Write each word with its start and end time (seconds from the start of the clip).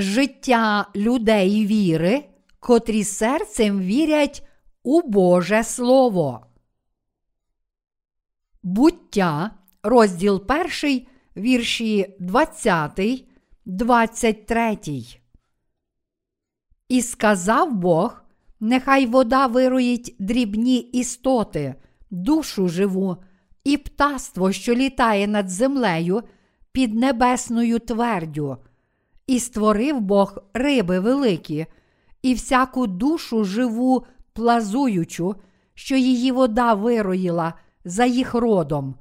життя 0.00 0.86
людей 0.96 1.66
віри, 1.66 2.24
котрі 2.60 3.04
серцем 3.04 3.80
вірять 3.80 4.48
у 4.82 5.02
Боже 5.02 5.64
Слово. 5.64 6.46
Буття, 8.62 9.50
розділ 9.82 10.44
1, 10.82 11.06
вірші 11.36 12.16
20, 12.20 13.24
23. 13.64 14.78
І 16.88 17.02
сказав 17.02 17.74
Бог, 17.74 18.22
нехай 18.60 19.06
вода 19.06 19.46
вироїть 19.46 20.16
дрібні 20.18 20.78
істоти, 20.78 21.74
душу 22.10 22.68
живу, 22.68 23.16
і 23.64 23.76
птаство, 23.76 24.52
що 24.52 24.74
літає 24.74 25.26
над 25.26 25.48
землею 25.48 26.22
під 26.72 26.94
небесною 26.94 27.78
твердю, 27.78 28.56
і 29.30 29.40
створив 29.40 30.00
Бог 30.00 30.38
риби 30.54 31.00
великі, 31.00 31.66
і 32.22 32.34
всяку 32.34 32.86
душу 32.86 33.44
живу, 33.44 34.06
плазуючу, 34.32 35.34
що 35.74 35.96
її 35.96 36.32
вода 36.32 36.74
вироїла 36.74 37.54
за 37.84 38.04
їх 38.04 38.34
родом, 38.34 38.94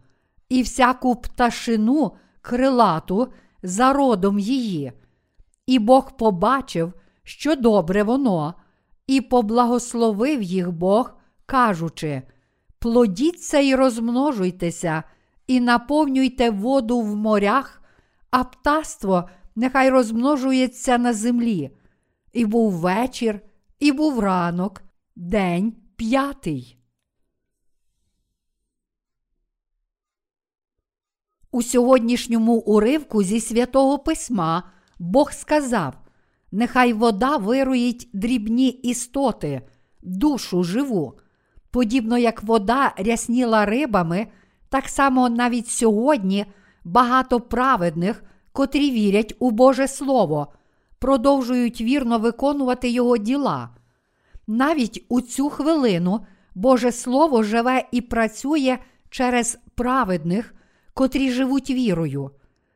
і 0.50 0.62
всяку 0.62 1.16
пташину 1.16 2.12
крилату 2.42 3.28
за 3.64 3.94
родом 3.94 4.40
її. 4.40 4.92
І 5.68 5.80
Бог 5.80 6.18
побачив, 6.18 6.94
що 7.24 7.56
добре 7.56 8.04
воно, 8.04 8.54
і 9.08 9.22
поблагословив 9.22 10.42
їх 10.42 10.72
Бог, 10.72 11.14
кажучи: 11.46 12.22
плодіться 12.80 13.60
і 13.60 13.76
розмножуйтеся, 13.76 15.04
і 15.48 15.60
наповнюйте 15.60 16.50
воду 16.50 17.02
в 17.02 17.16
морях, 17.16 17.82
а 18.32 18.44
птаство 18.44 19.30
нехай 19.60 19.90
розмножується 19.90 20.98
на 20.98 21.14
землі. 21.14 21.72
І 22.34 22.46
був 22.46 22.72
вечір, 22.74 23.42
і 23.80 23.92
був 23.92 24.20
ранок, 24.20 24.82
день 25.16 25.74
п'ятий. 25.96 26.78
У 31.52 31.64
сьогоднішньому 31.64 32.54
уривку 32.54 33.24
зі 33.24 33.40
святого 33.40 34.00
письма 34.00 34.64
Бог 35.00 35.32
сказав: 35.32 35.94
Нехай 36.52 36.94
вода 36.94 37.38
вируїть 37.38 38.10
дрібні 38.14 38.70
істоти, 38.70 39.62
душу 40.02 40.64
живу. 40.64 41.20
Подібно 41.72 42.18
як 42.18 42.44
вода 42.44 42.94
рясніла 42.98 43.66
рибами, 43.66 44.28
так 44.70 44.90
само 44.90 45.30
навіть 45.30 45.68
сьогодні 45.68 46.46
багато 46.84 47.42
праведних, 47.42 48.24
котрі 48.60 48.92
вірять 48.92 49.36
у 49.40 49.52
Боже 49.52 49.88
Слово, 49.88 50.48
продовжують 51.00 51.82
вірно 51.82 52.20
виконувати 52.20 52.90
Його 52.90 53.18
діла. 53.18 53.70
Навіть 54.48 55.06
у 55.10 55.22
цю 55.22 55.50
хвилину 55.50 56.26
Боже 56.56 56.92
Слово 56.92 57.44
живе 57.44 57.84
і 57.92 58.02
працює 58.02 58.78
через 59.10 59.58
праведних, 59.76 60.54
котрі 60.94 61.32
живуть 61.32 61.70
вірою. 61.70 62.32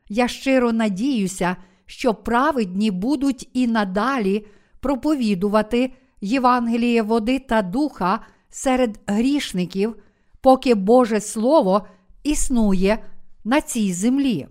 Я 0.10 0.28
щиро 0.28 0.74
надіюся, 0.74 1.56
що 1.86 2.14
праведні 2.14 2.92
будуть 2.92 3.50
і 3.54 3.68
надалі 3.68 4.46
проповідувати 4.80 5.94
Євангеліє 6.22 7.02
води 7.02 7.40
та 7.40 7.62
духа 7.62 8.20
серед 8.50 9.00
грішників, 9.08 9.96
поки 10.42 10.76
Боже 10.76 11.20
Слово 11.20 11.88
існує 12.24 13.04
на 13.44 13.62
цій 13.62 13.94
землі. 13.94 14.48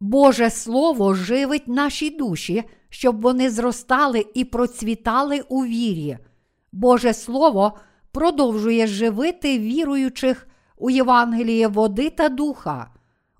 Боже 0.00 0.50
Слово 0.50 1.14
живить 1.14 1.68
наші 1.68 2.10
душі, 2.10 2.64
щоб 2.88 3.20
вони 3.20 3.50
зростали 3.50 4.26
і 4.34 4.44
процвітали 4.44 5.40
у 5.48 5.64
вірі. 5.64 6.18
Боже 6.72 7.14
Слово 7.14 7.78
продовжує 8.12 8.86
живити 8.86 9.58
віруючих 9.58 10.48
у 10.76 10.90
Євангеліє 10.90 11.68
води 11.68 12.10
та 12.10 12.28
духа. 12.28 12.90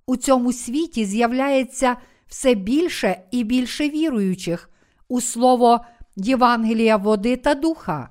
У 0.06 0.16
цьому 0.16 0.52
світі 0.52 1.04
з'являється 1.04 1.96
все 2.26 2.54
більше 2.54 3.22
і 3.30 3.44
більше 3.44 3.88
віруючих 3.88 4.70
у 5.08 5.20
слово 5.20 5.80
Євангелія 6.16 6.96
води 6.96 7.36
та 7.36 7.54
духа. 7.54 8.08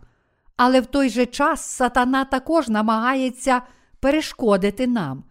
Але 0.57 0.81
в 0.81 0.86
той 0.86 1.09
же 1.09 1.25
час 1.25 1.62
сатана 1.62 2.25
також 2.25 2.69
намагається 2.69 3.62
перешкодити 4.00 4.88
нам. 4.88 5.24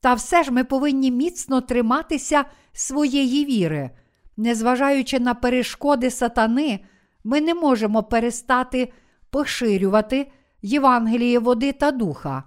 Та 0.00 0.14
все 0.14 0.42
ж 0.42 0.50
ми 0.50 0.64
повинні 0.64 1.10
міцно 1.10 1.60
триматися 1.60 2.44
своєї 2.72 3.44
віри. 3.44 3.90
Незважаючи 4.36 5.20
на 5.20 5.34
перешкоди 5.34 6.10
сатани, 6.10 6.80
ми 7.24 7.40
не 7.40 7.54
можемо 7.54 8.02
перестати 8.02 8.92
поширювати 9.30 10.30
Євангеліє 10.62 11.38
води 11.38 11.72
та 11.72 11.90
духа. 11.90 12.44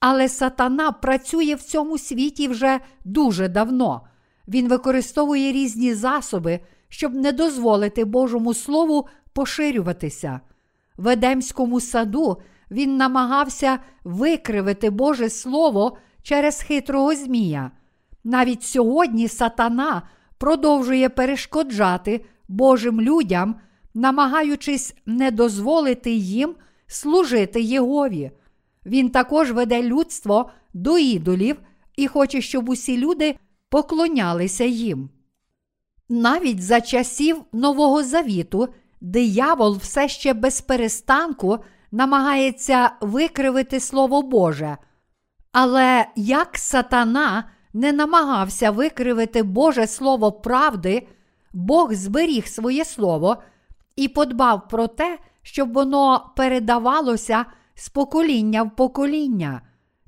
Але 0.00 0.28
сатана 0.28 0.92
працює 0.92 1.54
в 1.54 1.62
цьому 1.62 1.98
світі 1.98 2.48
вже 2.48 2.80
дуже 3.04 3.48
давно. 3.48 4.00
Він 4.48 4.68
використовує 4.68 5.52
різні 5.52 5.94
засоби, 5.94 6.60
щоб 6.88 7.14
не 7.14 7.32
дозволити 7.32 8.04
Божому 8.04 8.54
Слову 8.54 9.08
поширюватися. 9.32 10.40
В 10.96 11.08
Едемському 11.08 11.80
саду 11.80 12.42
він 12.70 12.96
намагався 12.96 13.78
викривити 14.04 14.90
Боже 14.90 15.30
Слово 15.30 15.96
через 16.22 16.62
хитрого 16.62 17.14
Змія. 17.14 17.70
Навіть 18.24 18.62
сьогодні 18.62 19.28
сатана 19.28 20.02
продовжує 20.38 21.08
перешкоджати 21.08 22.24
Божим 22.48 23.00
людям, 23.00 23.54
намагаючись 23.94 24.94
не 25.06 25.30
дозволити 25.30 26.10
їм 26.10 26.54
служити 26.86 27.60
Єгові. 27.60 28.30
Він 28.86 29.10
також 29.10 29.52
веде 29.52 29.82
людство 29.82 30.50
до 30.74 30.98
ідолів 30.98 31.56
і 31.96 32.06
хоче, 32.06 32.40
щоб 32.40 32.68
усі 32.68 32.98
люди 32.98 33.36
поклонялися 33.68 34.64
їм. 34.64 35.10
Навіть 36.08 36.62
за 36.62 36.80
часів 36.80 37.42
Нового 37.52 38.02
Завіту 38.02 38.68
диявол 39.00 39.76
все 39.76 40.08
ще 40.08 40.34
без 40.34 40.60
перестанку 40.60 41.58
намагається 41.92 42.90
викривити 43.00 43.80
Слово 43.80 44.22
Боже. 44.22 44.76
Але 45.52 46.06
як 46.16 46.58
сатана 46.58 47.44
не 47.72 47.92
намагався 47.92 48.70
викривити 48.70 49.42
Боже 49.42 49.86
Слово 49.86 50.32
правди, 50.32 51.06
Бог 51.52 51.92
зберіг 51.92 52.46
своє 52.46 52.84
Слово 52.84 53.36
і 53.96 54.08
подбав 54.08 54.68
про 54.68 54.86
те, 54.86 55.18
щоб 55.42 55.72
воно 55.72 56.32
передавалося 56.36 57.44
з 57.74 57.88
покоління 57.88 58.62
в 58.62 58.76
покоління. 58.76 59.60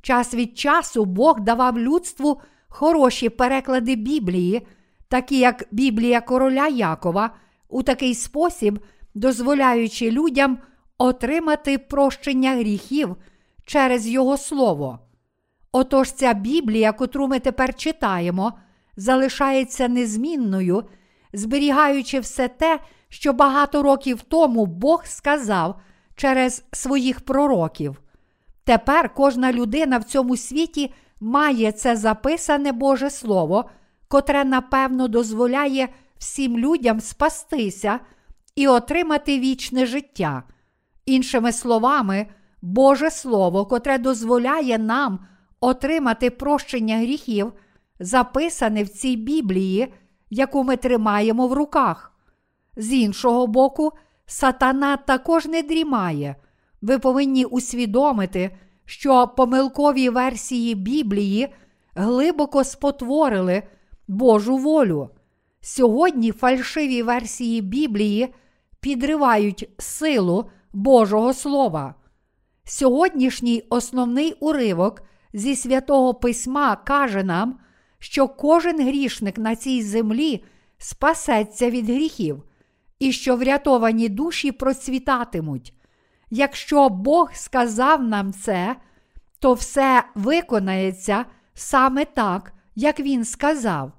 Час 0.02 0.34
від 0.34 0.58
часу 0.58 1.04
Бог 1.04 1.40
давав 1.40 1.78
людству 1.78 2.40
хороші 2.68 3.28
переклади 3.28 3.96
Біблії, 3.96 4.66
такі 5.08 5.38
як 5.38 5.64
Біблія 5.70 6.20
короля 6.20 6.66
Якова, 6.66 7.30
у 7.68 7.82
такий 7.82 8.14
спосіб, 8.14 8.78
дозволяючи 9.14 10.10
людям 10.10 10.58
отримати 10.98 11.78
прощення 11.78 12.56
гріхів 12.56 13.16
через 13.64 14.08
Його 14.08 14.36
Слово. 14.36 15.03
Отож 15.76 16.12
ця 16.12 16.34
Біблія, 16.34 16.92
котру 16.92 17.28
ми 17.28 17.38
тепер 17.38 17.74
читаємо, 17.74 18.52
залишається 18.96 19.88
незмінною, 19.88 20.84
зберігаючи 21.32 22.20
все 22.20 22.48
те, 22.48 22.80
що 23.08 23.32
багато 23.32 23.82
років 23.82 24.22
тому 24.22 24.66
Бог 24.66 25.06
сказав 25.06 25.80
через 26.16 26.64
своїх 26.72 27.20
пророків. 27.20 28.00
Тепер 28.64 29.14
кожна 29.14 29.52
людина 29.52 29.98
в 29.98 30.04
цьому 30.04 30.36
світі 30.36 30.94
має 31.20 31.72
це 31.72 31.96
записане 31.96 32.72
Боже 32.72 33.10
Слово, 33.10 33.70
котре 34.08 34.44
напевно 34.44 35.08
дозволяє 35.08 35.88
всім 36.18 36.58
людям 36.58 37.00
спастися 37.00 38.00
і 38.56 38.68
отримати 38.68 39.38
вічне 39.38 39.86
життя. 39.86 40.42
Іншими 41.06 41.52
словами, 41.52 42.26
Боже 42.62 43.10
Слово, 43.10 43.66
котре 43.66 43.98
дозволяє 43.98 44.78
нам 44.78 45.18
отримати 45.64 46.30
прощення 46.30 46.96
гріхів, 46.96 47.52
записане 48.00 48.82
в 48.82 48.88
цій 48.88 49.16
Біблії, 49.16 49.92
яку 50.30 50.64
ми 50.64 50.76
тримаємо 50.76 51.48
в 51.48 51.52
руках. 51.52 52.12
З 52.76 52.92
іншого 52.92 53.46
боку, 53.46 53.92
сатана 54.26 54.96
також 54.96 55.46
не 55.46 55.62
дрімає. 55.62 56.36
Ви 56.82 56.98
повинні 56.98 57.44
усвідомити, 57.44 58.56
що 58.84 59.28
помилкові 59.36 60.08
версії 60.08 60.74
Біблії 60.74 61.48
глибоко 61.94 62.64
спотворили 62.64 63.62
Божу 64.08 64.56
волю. 64.56 65.10
Сьогодні 65.60 66.32
фальшиві 66.32 67.02
версії 67.02 67.60
Біблії 67.60 68.34
підривають 68.80 69.68
силу 69.78 70.50
Божого 70.72 71.34
Слова. 71.34 71.94
Сьогоднішній 72.64 73.62
основний 73.70 74.32
уривок 74.40 75.02
зі 75.34 75.56
святого 75.56 76.14
письма 76.14 76.76
каже 76.76 77.22
нам, 77.24 77.58
що 77.98 78.28
кожен 78.28 78.86
грішник 78.86 79.38
на 79.38 79.56
цій 79.56 79.82
землі 79.82 80.44
спасеться 80.78 81.70
від 81.70 81.90
гріхів, 81.90 82.42
і 82.98 83.12
що 83.12 83.36
врятовані 83.36 84.08
душі 84.08 84.52
процвітатимуть. 84.52 85.74
Якщо 86.30 86.88
Бог 86.88 87.30
сказав 87.34 88.02
нам 88.02 88.32
це, 88.32 88.76
то 89.38 89.52
все 89.52 90.04
виконається 90.14 91.24
саме 91.54 92.04
так, 92.04 92.52
як 92.74 93.00
Він 93.00 93.24
сказав. 93.24 93.92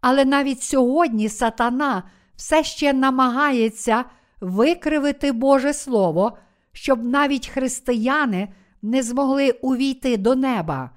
Але 0.00 0.24
навіть 0.24 0.62
сьогодні 0.62 1.28
сатана 1.28 2.02
все 2.36 2.64
ще 2.64 2.92
намагається 2.92 4.04
викривити 4.40 5.32
Боже 5.32 5.72
Слово, 5.72 6.38
щоб 6.72 7.04
навіть 7.04 7.48
християни 7.48 8.48
не 8.84 9.02
змогли 9.02 9.50
увійти 9.50 10.16
до 10.16 10.34
неба. 10.34 10.90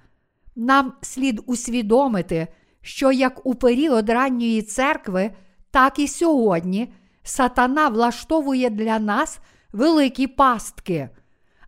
Нам 0.55 0.93
слід 1.01 1.41
усвідомити, 1.45 2.47
що 2.81 3.11
як 3.11 3.45
у 3.45 3.55
період 3.55 4.09
ранньої 4.09 4.61
церкви, 4.61 5.31
так 5.71 5.99
і 5.99 6.07
сьогодні 6.07 6.93
сатана 7.23 7.87
влаштовує 7.87 8.69
для 8.69 8.99
нас 8.99 9.39
великі 9.73 10.27
пастки. 10.27 11.09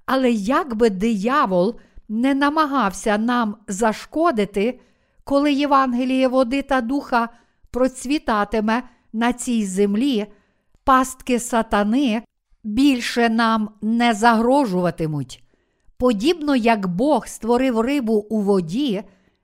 Але 0.06 0.31
як 0.31 0.75
би 0.75 0.89
диявол 0.89 1.80
не 2.10 2.33
намагався 2.33 3.18
нам 3.18 3.56
зашкодити, 3.68 4.80
коли 5.24 5.54
Євангеліє 5.54 6.27
води 6.27 6.62
та 6.62 6.81
духа 6.81 7.30
процвітатиме 7.71 8.83
на 9.13 9.33
цій 9.33 9.66
землі, 9.66 10.25
пастки 10.83 11.39
сатани 11.39 12.24
більше 12.63 13.30
нам 13.30 13.69
не 13.81 14.13
загрожуватимуть. 14.13 15.44
Подібно 16.00 16.56
як 16.56 16.88
Бог 16.88 17.28
створив 17.28 17.80
рибу 17.80 18.13
у 18.13 18.42
воді, 18.42 19.04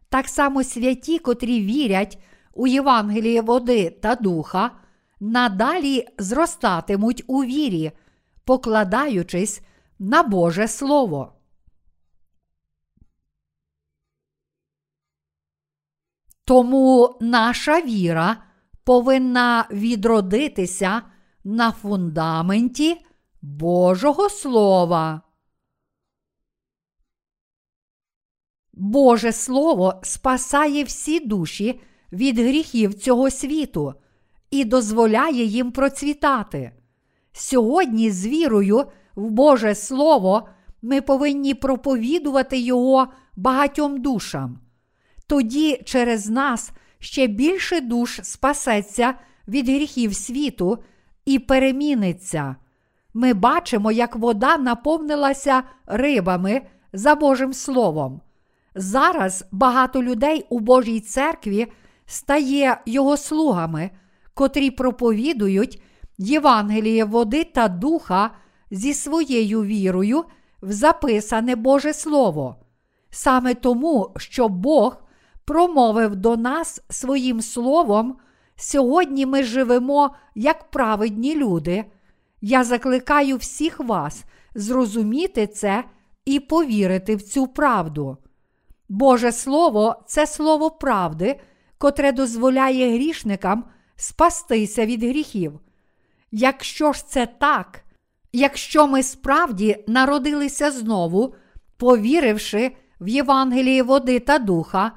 так 0.10 0.28
само 0.28 0.63
святі, 0.63 1.19
котрі 1.19 1.62
вірять 1.62 2.24
у 2.54 2.68
Євангеліє 2.68 3.42
води 3.42 3.90
та 3.90 4.16
духа, 4.16 4.72
надалі 5.19 6.07
зростатимуть 6.18 7.24
у 7.28 7.44
вірі, 7.44 7.92
покладаючись 8.46 9.62
на 10.00 10.24
Боже 10.24 10.68
Слово. 10.68 11.34
Тому 16.46 17.18
наша 17.22 17.81
віра 17.81 18.38
повинна 18.84 19.68
відродитися 19.72 21.01
на 21.44 21.72
фундаменті 21.72 23.06
Божого 23.42 24.30
Слова. 24.30 25.25
Боже 28.75 29.31
Слово 29.31 29.94
спасає 30.04 30.83
всі 30.83 31.19
душі 31.19 31.80
від 32.12 32.39
гріхів 32.39 32.94
цього 32.94 33.30
світу 33.31 33.94
і 34.51 34.66
дозволяє 34.66 35.44
їм 35.44 35.72
процвітати. 35.72 36.72
Сьогодні, 37.31 38.12
з 38.12 38.27
вірою 38.27 38.86
в 39.16 39.30
Боже 39.30 39.75
Слово, 39.75 40.48
ми 40.81 41.01
повинні 41.01 41.54
проповідувати 41.54 42.60
Його 42.60 43.07
багатьом 43.36 44.01
душам. 44.01 44.60
Тоді 45.27 45.81
через 45.86 46.30
нас 46.30 46.72
ще 47.00 47.27
більше 47.27 47.81
душ 47.81 48.19
спасеться 48.24 49.13
від 49.48 49.69
гріхів 49.69 50.16
світу 50.16 50.77
і 51.25 51.39
переміниться. 51.39 52.56
Ми 53.13 53.33
бачимо, 53.33 53.92
як 53.92 54.16
вода 54.16 54.57
наповнилася 54.57 55.63
рибами 55.86 56.62
за 56.94 57.16
Божим 57.16 57.54
Словом. 57.54 58.22
Зараз 58.75 59.45
багато 59.51 60.04
людей 60.04 60.45
у 60.50 60.60
Божій 60.60 61.00
церкві 61.00 61.68
стає 62.06 62.81
його 62.86 63.18
слугами, 63.18 63.89
котрі 64.33 64.72
проповідують 64.72 65.81
Євангеліє 66.18 67.06
води 67.06 67.44
та 67.44 67.68
духа 67.68 68.31
зі 68.72 68.94
своєю 68.94 69.63
вірою 69.63 70.24
в 70.62 70.72
записане 70.72 71.56
Боже 71.56 71.94
Слово. 71.94 72.56
Саме 73.10 73.54
тому, 73.54 74.12
що 74.18 74.50
Бог 74.50 74.98
промовив 75.45 76.16
до 76.16 76.38
нас 76.38 76.81
своїм 76.89 77.42
словом, 77.42 78.18
сьогодні 78.56 79.25
ми 79.25 79.44
живемо 79.44 80.16
як 80.36 80.72
праведні 80.72 81.36
люди. 81.36 81.86
Я 82.42 82.63
закликаю 82.63 83.38
всіх 83.38 83.80
вас 83.80 84.24
зрозуміти 84.56 85.48
це 85.48 85.83
і 86.25 86.39
повірити 86.39 87.16
в 87.16 87.22
цю 87.22 87.48
правду. 87.48 88.18
Боже 88.90 89.32
Слово 89.32 90.04
це 90.08 90.28
слово 90.28 90.72
правди, 90.72 91.40
котре 91.78 92.12
дозволяє 92.12 92.94
грішникам 92.94 93.66
спастися 93.96 94.86
від 94.86 95.04
гріхів. 95.04 95.60
Якщо 96.32 96.94
ж 96.94 97.08
це 97.08 97.26
так, 97.26 97.86
якщо 98.34 98.88
ми 98.88 99.04
справді 99.04 99.84
народилися 99.88 100.72
знову, 100.72 101.36
повіривши 101.78 102.72
в 103.00 103.08
Євангеліє 103.08 103.84
води 103.84 104.20
та 104.20 104.40
духа, 104.40 104.92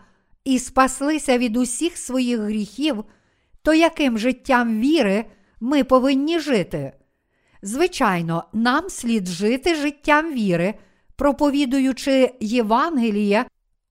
і 0.45 0.59
спаслися 0.59 1.39
від 1.39 1.57
усіх 1.57 1.97
своїх 1.97 2.41
гріхів, 2.41 3.05
то 3.63 3.75
яким 3.75 4.19
життям 4.19 4.81
віри 4.81 5.25
ми 5.61 5.85
повинні 5.85 6.39
жити? 6.39 6.93
Звичайно, 7.63 8.45
нам 8.53 8.89
слід 8.89 9.27
жити 9.29 9.75
життям 9.75 10.35
віри, 10.35 10.75
проповідуючи 11.17 12.35
Євангеліє 12.41 13.45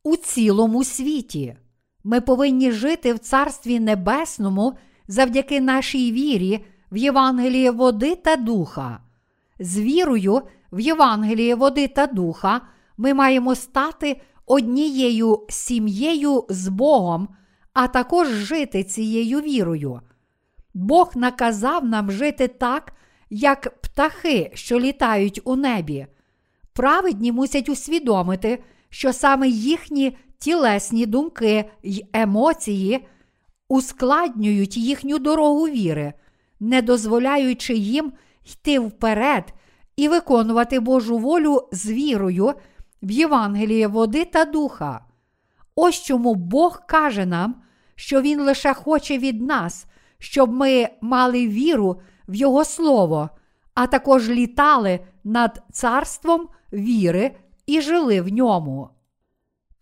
у 0.07 0.15
цілому 0.15 0.83
світі. 0.83 1.56
Ми 2.04 2.21
повинні 2.21 2.71
жити 2.71 3.13
в 3.13 3.19
Царстві 3.19 3.80
Небесному 3.80 4.74
завдяки 5.07 5.62
нашій 5.62 6.12
вірі 6.12 6.65
в 6.92 6.98
Євангеліє 6.98 7.71
води 7.71 8.15
та 8.15 8.36
духа. 8.36 9.00
З 9.59 9.80
вірою 9.80 10.42
в 10.71 10.80
Євангеліє 10.80 11.56
води 11.56 11.88
та 11.88 12.07
духа 12.07 12.62
ми 12.98 13.13
маємо 13.13 13.56
стати 13.56 14.21
однією 14.45 15.45
сім'єю 15.50 16.45
з 16.50 16.68
Богом, 16.68 17.27
а 17.74 17.88
також 17.88 18.27
жити 18.27 18.83
цією 18.83 19.42
вірою. 19.42 20.01
Бог 20.74 21.12
наказав 21.15 21.86
нам 21.86 22.12
жити 22.12 22.48
так, 22.48 22.94
як 23.30 23.81
птахи, 23.81 24.51
що 24.53 24.79
літають 24.79 25.41
у 25.43 25.55
небі. 25.55 26.08
Праведні 26.74 27.32
мусять 27.32 27.70
усвідомити, 27.70 28.63
що 28.89 29.13
саме 29.13 29.48
їхні 29.48 30.17
тілесні 30.38 31.06
думки 31.06 31.65
й 31.84 32.06
емоції 32.13 33.08
ускладнюють 33.70 34.77
їхню 34.77 35.20
дорогу 35.20 35.67
віри, 35.67 36.13
не 36.60 36.82
дозволяючи 36.82 37.74
їм 37.74 38.13
йти 38.46 38.79
вперед 38.79 39.53
і 39.96 40.08
виконувати 40.08 40.79
Божу 40.79 41.17
волю 41.17 41.70
з 41.72 41.91
вірою 41.91 42.53
в 43.03 43.12
Євангеліє 43.12 43.88
води 43.88 44.25
та 44.25 44.46
духа. 44.46 45.06
Ось 45.75 46.03
чому 46.03 46.36
Бог 46.36 46.82
каже 46.88 47.25
нам, 47.25 47.56
що 47.96 48.22
Він 48.22 48.41
лише 48.41 48.74
хоче 48.74 49.17
від 49.17 49.41
нас, 49.41 49.86
щоб 50.20 50.53
ми 50.53 50.89
мали 51.01 51.48
віру 51.48 52.01
в 52.27 52.36
Його 52.36 52.65
Слово, 52.65 53.29
а 53.74 53.88
також 53.88 54.29
літали 54.29 55.00
над 55.24 55.62
царством 55.72 56.48
віри 56.74 57.36
і 57.67 57.81
жили 57.81 58.21
в 58.21 58.27
ньому. 58.27 58.89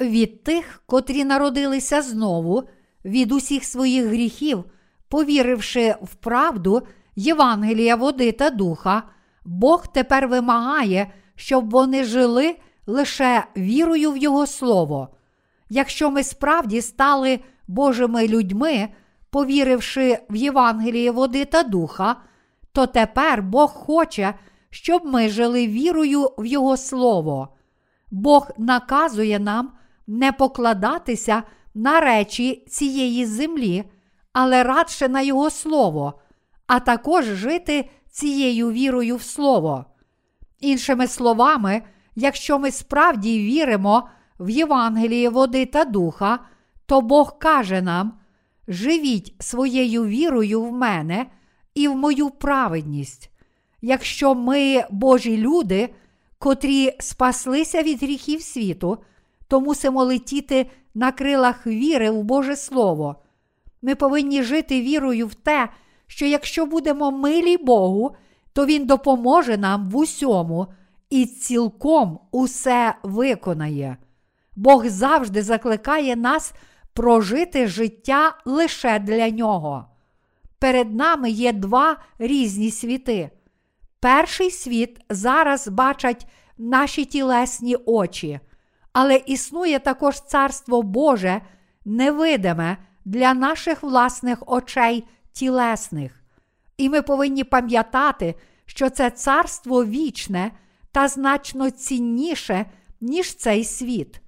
Від 0.01 0.43
тих, 0.43 0.83
котрі 0.85 1.23
народилися 1.23 2.01
знову, 2.01 2.63
від 3.05 3.31
усіх 3.31 3.63
своїх 3.63 4.05
гріхів, 4.05 4.63
повіривши 5.09 5.95
в 6.01 6.15
правду 6.15 6.81
Євангелія 7.15 7.95
води 7.95 8.31
та 8.31 8.49
духа, 8.49 9.03
Бог 9.45 9.87
тепер 9.87 10.27
вимагає, 10.27 11.11
щоб 11.35 11.69
вони 11.69 12.03
жили 12.03 12.55
лише 12.87 13.43
вірою 13.57 14.11
в 14.11 14.17
Його 14.17 14.47
Слово. 14.47 15.09
Якщо 15.69 16.11
ми 16.11 16.23
справді 16.23 16.81
стали 16.81 17.39
Божими 17.67 18.27
людьми, 18.27 18.89
повіривши 19.29 20.17
в 20.29 20.35
Євангеліє 20.35 21.11
води 21.11 21.45
та 21.45 21.63
духа, 21.63 22.15
то 22.71 22.87
тепер 22.87 23.43
Бог 23.43 23.73
хоче, 23.73 24.33
щоб 24.69 25.05
ми 25.05 25.29
жили 25.29 25.67
вірою 25.67 26.31
в 26.37 26.45
Його 26.45 26.77
Слово. 26.77 27.54
Бог 28.15 28.51
наказує 28.57 29.39
нам 29.39 29.71
не 30.07 30.31
покладатися 30.31 31.43
на 31.73 31.99
речі 31.99 32.65
цієї 32.69 33.25
землі, 33.25 33.83
але 34.33 34.63
радше 34.63 35.09
на 35.09 35.21
Його 35.21 35.49
Слово, 35.49 36.13
а 36.67 36.79
також 36.79 37.25
жити 37.25 37.89
цією 38.09 38.71
вірою 38.71 39.15
в 39.15 39.21
Слово. 39.21 39.85
Іншими 40.59 41.07
словами, 41.07 41.81
якщо 42.15 42.59
ми 42.59 42.71
справді 42.71 43.39
віримо 43.39 44.09
в 44.39 44.49
Євангеліє 44.49 45.29
води 45.29 45.65
та 45.65 45.85
духа, 45.85 46.39
то 46.85 47.01
Бог 47.01 47.39
каже 47.39 47.81
нам: 47.81 48.13
живіть 48.67 49.35
своєю 49.39 50.05
вірою 50.05 50.61
в 50.61 50.71
мене 50.71 51.25
і 51.73 51.87
в 51.87 51.95
мою 51.95 52.29
праведність. 52.29 53.31
Якщо 53.81 54.35
ми, 54.35 54.83
Божі 54.89 55.37
люди, 55.37 55.89
котрі 56.39 56.95
спаслися 56.99 57.83
від 57.83 58.03
гріхів 58.03 58.41
світу, 58.41 58.97
то 59.47 59.61
мусимо 59.61 60.03
летіти 60.03 60.69
на 60.93 61.11
крилах 61.11 61.67
віри 61.67 62.11
в 62.11 62.23
Боже 62.23 62.55
Слово. 62.55 63.15
Ми 63.81 63.95
повинні 63.95 64.43
жити 64.43 64.81
вірою 64.81 65.27
в 65.27 65.33
те, 65.33 65.69
що 66.07 66.25
якщо 66.25 66.65
будемо 66.65 67.11
милі 67.11 67.57
Богу, 67.57 68.15
то 68.53 68.65
Він 68.65 68.85
допоможе 68.85 69.57
нам 69.57 69.89
в 69.89 69.97
усьому 69.97 70.67
і 71.09 71.25
цілком 71.25 72.19
усе 72.31 72.95
виконає. 73.03 73.97
Бог 74.55 74.87
завжди 74.87 75.43
закликає 75.43 76.15
нас 76.15 76.53
прожити 76.93 77.67
життя 77.67 78.37
лише 78.45 78.99
для 78.99 79.29
нього. 79.29 79.85
Перед 80.59 80.95
нами 80.95 81.29
є 81.29 81.53
два 81.53 81.97
різні 82.19 82.71
світи. 82.71 83.29
Перший 84.05 84.51
світ 84.51 84.99
зараз 85.09 85.67
бачать 85.67 86.27
наші 86.57 87.05
тілесні 87.05 87.75
очі, 87.75 88.39
але 88.93 89.15
існує 89.15 89.79
також 89.79 90.21
Царство 90.21 90.81
Боже, 90.81 91.41
невидиме 91.85 92.77
для 93.05 93.33
наших 93.33 93.83
власних 93.83 94.43
очей 94.47 95.03
тілесних. 95.31 96.23
І 96.77 96.89
ми 96.89 97.01
повинні 97.01 97.43
пам'ятати, 97.43 98.35
що 98.65 98.89
це 98.89 99.09
царство 99.09 99.85
вічне 99.85 100.51
та 100.91 101.07
значно 101.07 101.69
цінніше, 101.69 102.65
ніж 103.01 103.35
цей 103.35 103.63
світ. 103.63 104.21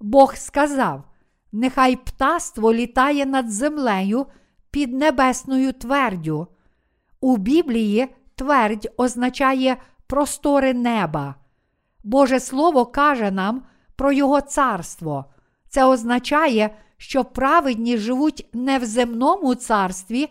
Бог 0.00 0.36
сказав: 0.36 1.04
нехай 1.52 1.96
птаство 1.96 2.74
літає 2.74 3.26
над 3.26 3.52
землею 3.52 4.26
під 4.70 4.92
небесною 4.92 5.72
твердю. 5.72 6.46
У 7.20 7.36
Біблії 7.36 8.08
твердь 8.36 8.88
означає 8.96 9.76
простори 10.06 10.74
неба. 10.74 11.34
Боже 12.04 12.40
Слово 12.40 12.86
каже 12.86 13.30
нам 13.30 13.62
про 13.96 14.12
Його 14.12 14.40
царство. 14.40 15.24
Це 15.68 15.84
означає, 15.84 16.70
що 16.96 17.24
праведні 17.24 17.98
живуть 17.98 18.48
не 18.52 18.78
в 18.78 18.84
земному 18.84 19.54
царстві, 19.54 20.28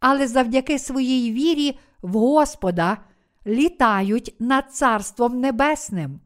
але 0.00 0.26
завдяки 0.26 0.78
своїй 0.78 1.32
вірі 1.32 1.78
в 2.02 2.12
Господа 2.12 2.96
літають 3.46 4.34
над 4.38 4.74
Царством 4.74 5.40
Небесним. 5.40 6.20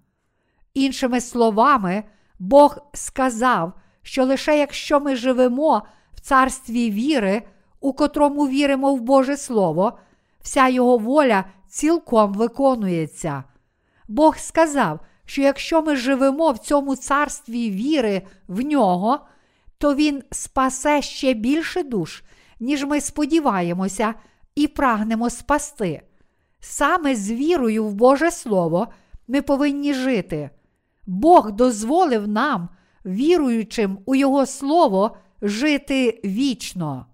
Іншими 0.75 1.21
словами, 1.21 2.05
Бог 2.39 2.79
сказав, 2.95 3.73
що 4.03 4.25
лише 4.25 4.59
якщо 4.59 5.01
ми 5.01 5.17
живемо 5.17 5.83
в 6.15 6.21
царстві 6.21 6.91
віри, 6.91 7.43
у 7.81 7.93
котрому 7.93 8.49
віримо 8.49 8.95
в 8.95 9.01
Боже 9.01 9.37
Слово, 9.37 9.99
вся 10.43 10.69
Його 10.69 10.99
воля 10.99 11.45
цілком 11.69 12.33
виконується. 12.35 13.45
Бог 14.09 14.37
сказав, 14.37 15.01
що 15.25 15.43
якщо 15.43 15.83
ми 15.83 15.97
живемо 15.97 16.53
в 16.53 16.59
цьому 16.59 16.97
царстві 16.97 17.71
віри 17.71 18.23
в 18.49 18.61
нього, 18.61 19.21
то 19.79 19.95
Він 19.95 20.23
спасе 20.31 21.03
ще 21.03 21.35
більше 21.35 21.83
душ, 21.83 22.23
ніж 22.61 22.85
ми 22.85 23.01
сподіваємося 23.01 24.15
і 24.55 24.67
прагнемо 24.67 25.31
спасти. 25.31 26.03
Саме 26.61 27.15
з 27.15 27.31
вірою 27.31 27.85
в 27.85 27.95
Боже 27.95 28.31
Слово 28.31 28.89
ми 29.29 29.43
повинні 29.43 29.95
жити. 29.95 30.51
Бог 31.07 31.53
дозволив 31.53 32.29
нам, 32.29 32.69
віруючим 33.05 33.99
у 34.07 34.15
Його 34.15 34.47
Слово, 34.47 35.17
жити 35.43 36.21
вічно. 36.25 37.07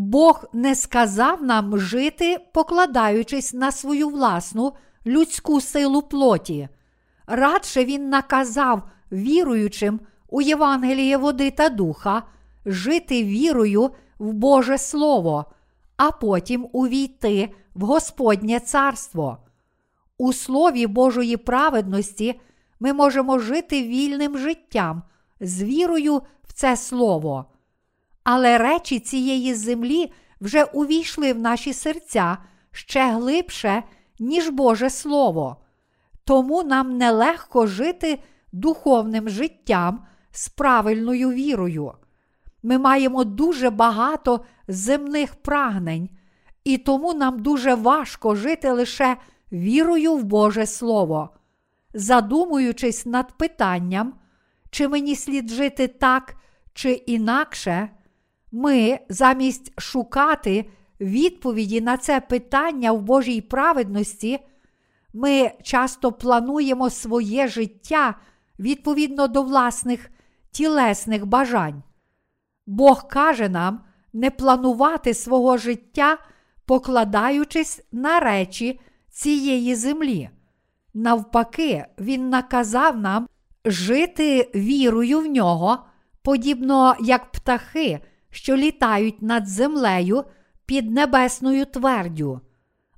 Бог 0.00 0.44
не 0.52 0.74
сказав 0.74 1.42
нам 1.42 1.78
жити, 1.78 2.38
покладаючись 2.52 3.54
на 3.54 3.72
свою 3.72 4.08
власну 4.08 4.72
людську 5.06 5.60
силу 5.60 6.02
плоті. 6.02 6.68
Радше 7.26 7.84
Він 7.84 8.08
наказав 8.08 8.82
віруючим 9.12 10.00
у 10.28 10.40
Євангеліє 10.40 11.16
води 11.16 11.50
та 11.50 11.68
духа 11.68 12.22
жити 12.66 13.24
вірою 13.24 13.90
в 14.18 14.32
Боже 14.32 14.78
Слово, 14.78 15.44
а 15.96 16.10
потім 16.10 16.68
увійти 16.72 17.48
в 17.74 17.84
Господнє 17.84 18.60
царство. 18.60 19.38
У 20.18 20.32
слові 20.32 20.86
Божої 20.86 21.36
праведності 21.36 22.40
ми 22.80 22.92
можемо 22.92 23.38
жити 23.38 23.82
вільним 23.82 24.38
життям 24.38 25.02
з 25.40 25.62
вірою 25.62 26.22
в 26.42 26.52
це 26.52 26.76
слово. 26.76 27.44
Але 28.30 28.58
речі 28.58 29.00
цієї 29.00 29.54
землі 29.54 30.12
вже 30.40 30.64
увійшли 30.64 31.32
в 31.32 31.38
наші 31.38 31.72
серця 31.72 32.38
ще 32.72 33.12
глибше, 33.12 33.82
ніж 34.18 34.48
Боже 34.48 34.90
Слово. 34.90 35.56
Тому 36.24 36.62
нам 36.62 36.98
нелегко 36.98 37.66
жити 37.66 38.18
духовним 38.52 39.28
життям 39.28 40.06
з 40.30 40.48
правильною 40.48 41.30
вірою. 41.30 41.92
Ми 42.62 42.78
маємо 42.78 43.24
дуже 43.24 43.70
багато 43.70 44.44
земних 44.68 45.34
прагнень, 45.34 46.08
і 46.64 46.78
тому 46.78 47.14
нам 47.14 47.38
дуже 47.38 47.74
важко 47.74 48.34
жити 48.34 48.70
лише 48.70 49.16
вірою 49.52 50.14
в 50.14 50.24
Боже 50.24 50.66
Слово, 50.66 51.30
задумуючись 51.94 53.06
над 53.06 53.38
питанням, 53.38 54.14
чи 54.70 54.88
мені 54.88 55.16
слід 55.16 55.48
жити 55.48 55.88
так 55.88 56.34
чи 56.74 56.92
інакше, 56.92 57.88
ми 58.52 58.98
замість 59.08 59.80
шукати 59.80 60.70
відповіді 61.00 61.80
на 61.80 61.96
це 61.96 62.20
питання 62.20 62.92
в 62.92 63.02
Божій 63.02 63.40
праведності, 63.40 64.38
ми 65.14 65.52
часто 65.62 66.12
плануємо 66.12 66.90
своє 66.90 67.48
життя 67.48 68.14
відповідно 68.58 69.28
до 69.28 69.42
власних 69.42 70.10
тілесних 70.50 71.26
бажань. 71.26 71.82
Бог 72.66 73.08
каже 73.08 73.48
нам 73.48 73.80
не 74.12 74.30
планувати 74.30 75.14
свого 75.14 75.56
життя, 75.56 76.18
покладаючись 76.66 77.82
на 77.92 78.20
речі 78.20 78.80
цієї 79.10 79.74
землі. 79.74 80.30
Навпаки, 80.94 81.86
Він 81.98 82.28
наказав 82.28 82.98
нам 82.98 83.28
жити 83.64 84.50
вірою 84.54 85.20
в 85.20 85.26
нього, 85.26 85.78
подібно 86.22 86.96
як 87.00 87.32
птахи, 87.32 88.00
що 88.30 88.56
літають 88.56 89.22
над 89.22 89.48
землею 89.48 90.24
під 90.66 90.90
небесною 90.90 91.64
твердю. 91.64 92.40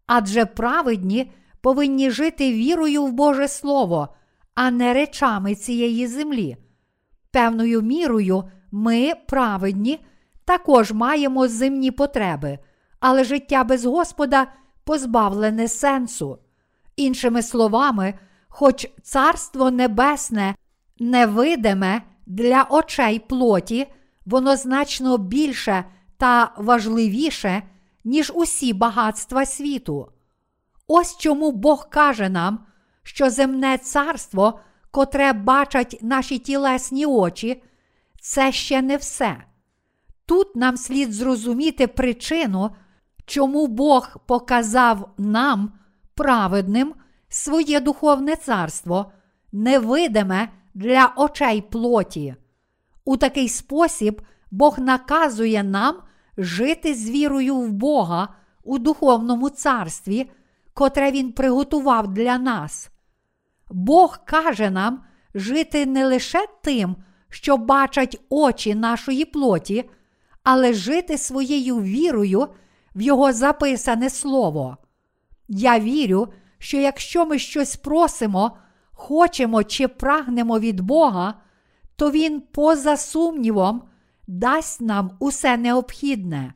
Адже 0.07 0.47
праведні 0.47 1.33
повинні 1.61 2.11
жити 2.11 2.53
вірою 2.53 3.05
в 3.05 3.13
Боже 3.13 3.49
Слово, 3.49 4.09
а 4.55 4.71
не 4.71 4.95
речами 4.95 5.55
цієї 5.55 6.07
землі. 6.07 6.57
Певною 7.31 7.83
мірою 7.83 8.45
ми, 8.71 9.13
праведні, 9.29 10.01
також 10.45 10.93
маємо 10.93 11.49
земні 11.49 11.91
потреби, 11.91 12.59
але 13.01 13.25
життя 13.25 13.65
без 13.65 13.85
Господа 13.85 14.47
позбавлене 14.85 15.69
сенсу. 15.69 16.39
Іншими 16.97 17.43
словами, 17.43 18.15
хоч 18.49 18.87
Царство 19.03 19.71
Небесне 19.71 20.55
невидиме 20.99 22.03
для 22.27 22.63
очей 22.71 23.19
плоті, 23.19 23.87
воно 24.27 24.57
значно 24.57 25.19
більше 25.19 25.85
та 26.17 26.53
важливіше, 26.57 27.63
ніж 28.05 28.33
усі 28.35 28.73
багатства 28.73 29.47
світу. 29.47 30.13
Ось 30.87 31.17
чому 31.17 31.53
Бог 31.53 31.89
каже 31.89 32.29
нам, 32.29 32.67
що 33.03 33.31
земне 33.31 33.79
царство, 33.79 34.61
котре 34.91 35.33
бачать 35.33 35.99
наші 36.03 36.39
тілесні 36.39 37.07
очі, 37.07 37.63
це 38.21 38.53
ще 38.53 38.83
не 38.83 38.97
все. 38.97 39.45
Тут 40.27 40.57
нам 40.57 40.77
слід 40.77 41.13
зрозуміти 41.13 41.87
причину, 41.87 42.71
чому 43.27 43.67
Бог 43.67 44.17
показав 44.27 45.11
нам, 45.19 45.73
праведним, 46.15 46.95
своє 47.29 47.81
духовне 47.81 48.37
царство, 48.37 49.13
невидиме 49.53 50.49
для 50.75 51.13
очей 51.17 51.61
плоті. 51.61 52.35
У 53.05 53.17
такий 53.17 53.49
спосіб 53.49 54.23
Бог 54.51 54.79
наказує 54.79 55.63
нам 55.63 55.97
жити 56.37 56.95
з 56.95 57.11
вірою 57.11 57.57
в 57.57 57.73
Бога 57.73 58.29
у 58.65 58.79
духовному 58.79 59.51
царстві, 59.51 60.31
котре 60.75 61.11
Він 61.11 61.33
приготував 61.33 62.09
для 62.15 62.39
нас. 62.39 62.91
Бог 63.71 64.19
каже 64.25 64.71
нам 64.71 65.03
жити 65.35 65.87
не 65.87 66.07
лише 66.07 66.47
тим, 66.63 66.97
що 67.29 67.57
бачать 67.57 68.21
очі 68.29 68.75
нашої 68.75 69.25
плоті, 69.25 69.91
але 70.43 70.73
жити 70.73 71.19
своєю 71.19 71.81
вірою 71.81 72.49
в 72.95 73.01
Його 73.01 73.33
записане 73.33 74.11
Слово. 74.11 74.77
Я 75.49 75.79
вірю, 75.79 76.29
що 76.59 76.77
якщо 76.77 77.27
ми 77.27 77.39
щось 77.39 77.77
просимо, 77.77 78.57
хочемо 78.93 79.65
чи 79.65 79.89
прагнемо 79.89 80.59
від 80.59 80.81
Бога, 80.81 81.35
то 82.01 82.11
Він, 82.11 82.41
поза 82.41 82.97
сумнівом, 82.97 83.83
дасть 84.27 84.81
нам 84.81 85.11
усе 85.19 85.57
необхідне. 85.57 86.55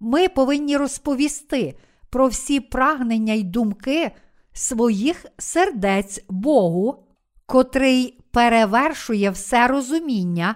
Ми 0.00 0.28
повинні 0.28 0.76
розповісти 0.76 1.78
про 2.10 2.26
всі 2.26 2.60
прагнення 2.60 3.32
й 3.32 3.42
думки 3.42 4.10
своїх 4.52 5.26
сердець 5.38 6.24
Богу, 6.28 7.04
котрий 7.46 8.20
перевершує 8.30 9.30
все 9.30 9.66
розуміння, 9.66 10.54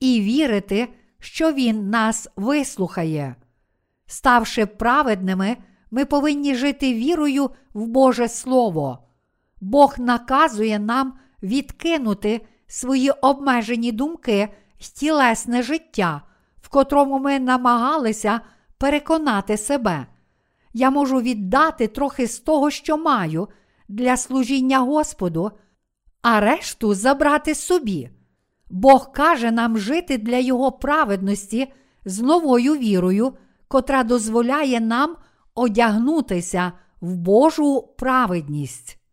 і 0.00 0.20
вірити, 0.20 0.88
що 1.18 1.52
Він 1.52 1.90
нас 1.90 2.28
вислухає. 2.36 3.34
Ставши 4.06 4.66
праведними, 4.66 5.56
ми 5.90 6.04
повинні 6.04 6.54
жити 6.54 6.94
вірою 6.94 7.50
в 7.72 7.86
Боже 7.86 8.28
Слово. 8.28 8.98
Бог 9.60 9.94
наказує 9.98 10.78
нам 10.78 11.14
відкинути 11.42 12.40
свої 12.66 13.10
обмежені 13.10 13.92
думки 13.92 14.48
й 14.78 14.92
тілесне 14.98 15.62
життя, 15.62 16.22
в 16.62 16.68
котрому 16.68 17.18
ми 17.18 17.40
намагалися 17.40 18.40
переконати 18.78 19.56
себе. 19.56 20.06
Я 20.72 20.90
можу 20.90 21.20
віддати 21.20 21.86
трохи 21.88 22.26
з 22.26 22.38
того, 22.38 22.70
що 22.70 22.98
маю, 22.98 23.48
для 23.88 24.16
служіння 24.16 24.78
Господу, 24.78 25.50
а 26.22 26.40
решту 26.40 26.94
забрати 26.94 27.54
собі. 27.54 28.10
Бог 28.70 29.12
каже 29.12 29.50
нам 29.50 29.78
жити 29.78 30.18
для 30.18 30.36
Його 30.36 30.72
праведності 30.72 31.72
з 32.04 32.20
новою 32.20 32.76
вірою, 32.76 33.32
котра 33.68 34.04
дозволяє 34.04 34.80
нам 34.80 35.16
одягнутися 35.54 36.72
в 37.00 37.16
Божу 37.16 37.88
праведність. 37.98 39.03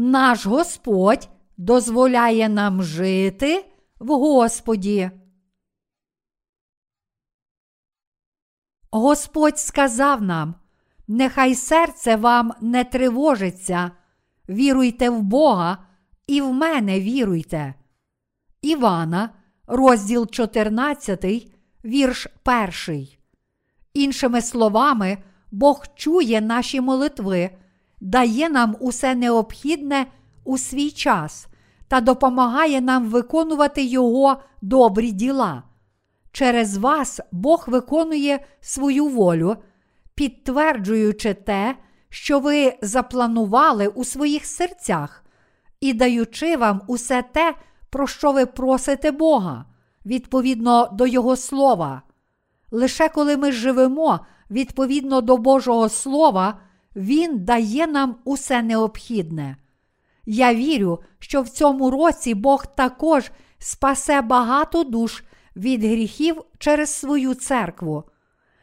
Наш 0.00 0.46
Господь 0.46 1.28
дозволяє 1.56 2.48
нам 2.48 2.82
жити 2.82 3.66
в 3.98 4.06
Господі. 4.06 5.10
Господь 8.90 9.58
сказав 9.58 10.22
нам, 10.22 10.54
нехай 11.08 11.54
серце 11.54 12.16
вам 12.16 12.52
не 12.60 12.84
тривожиться, 12.84 13.90
віруйте 14.48 15.10
в 15.10 15.22
Бога 15.22 15.78
і 16.26 16.40
в 16.40 16.52
мене 16.52 17.00
віруйте. 17.00 17.74
Івана, 18.62 19.30
розділ 19.66 20.26
14, 20.26 21.24
вірш 21.84 22.26
1. 22.86 23.08
Іншими 23.94 24.42
словами, 24.42 25.18
Бог 25.50 25.86
чує 25.94 26.40
наші 26.40 26.80
молитви, 26.80 27.50
дає 28.00 28.48
нам 28.48 28.76
усе 28.80 29.14
необхідне 29.14 30.06
у 30.44 30.58
свій 30.58 30.90
час 30.90 31.46
та 31.88 32.00
допомагає 32.00 32.80
нам 32.80 33.06
виконувати 33.06 33.84
Його 33.84 34.36
добрі 34.62 35.12
діла. 35.12 35.62
Через 36.32 36.76
вас 36.76 37.20
Бог 37.32 37.64
виконує 37.66 38.44
свою 38.60 39.06
волю, 39.06 39.56
підтверджуючи 40.14 41.34
те, 41.34 41.76
що 42.08 42.40
ви 42.40 42.78
запланували 42.82 43.88
у 43.88 44.04
своїх 44.04 44.46
серцях, 44.46 45.24
і 45.80 45.92
даючи 45.92 46.56
вам 46.56 46.80
усе 46.86 47.22
те, 47.22 47.54
про 47.90 48.06
що 48.06 48.32
ви 48.32 48.46
просите 48.46 49.10
Бога, 49.10 49.64
відповідно 50.06 50.88
до 50.92 51.06
Його 51.06 51.36
слова. 51.36 52.02
Лише 52.70 53.08
коли 53.08 53.36
ми 53.36 53.52
живемо 53.52 54.20
відповідно 54.50 55.20
до 55.20 55.36
Божого 55.36 55.88
Слова, 55.88 56.60
Він 56.98 57.44
дає 57.44 57.86
нам 57.86 58.16
усе 58.24 58.62
необхідне. 58.62 59.56
Я 60.26 60.54
вірю, 60.54 61.00
що 61.18 61.42
в 61.42 61.48
цьому 61.48 61.90
році 61.90 62.34
Бог 62.34 62.66
також 62.66 63.30
спасе 63.58 64.22
багато 64.22 64.84
душ 64.84 65.24
від 65.56 65.84
гріхів 65.84 66.42
через 66.58 66.90
свою 66.90 67.34
церкву. 67.34 68.04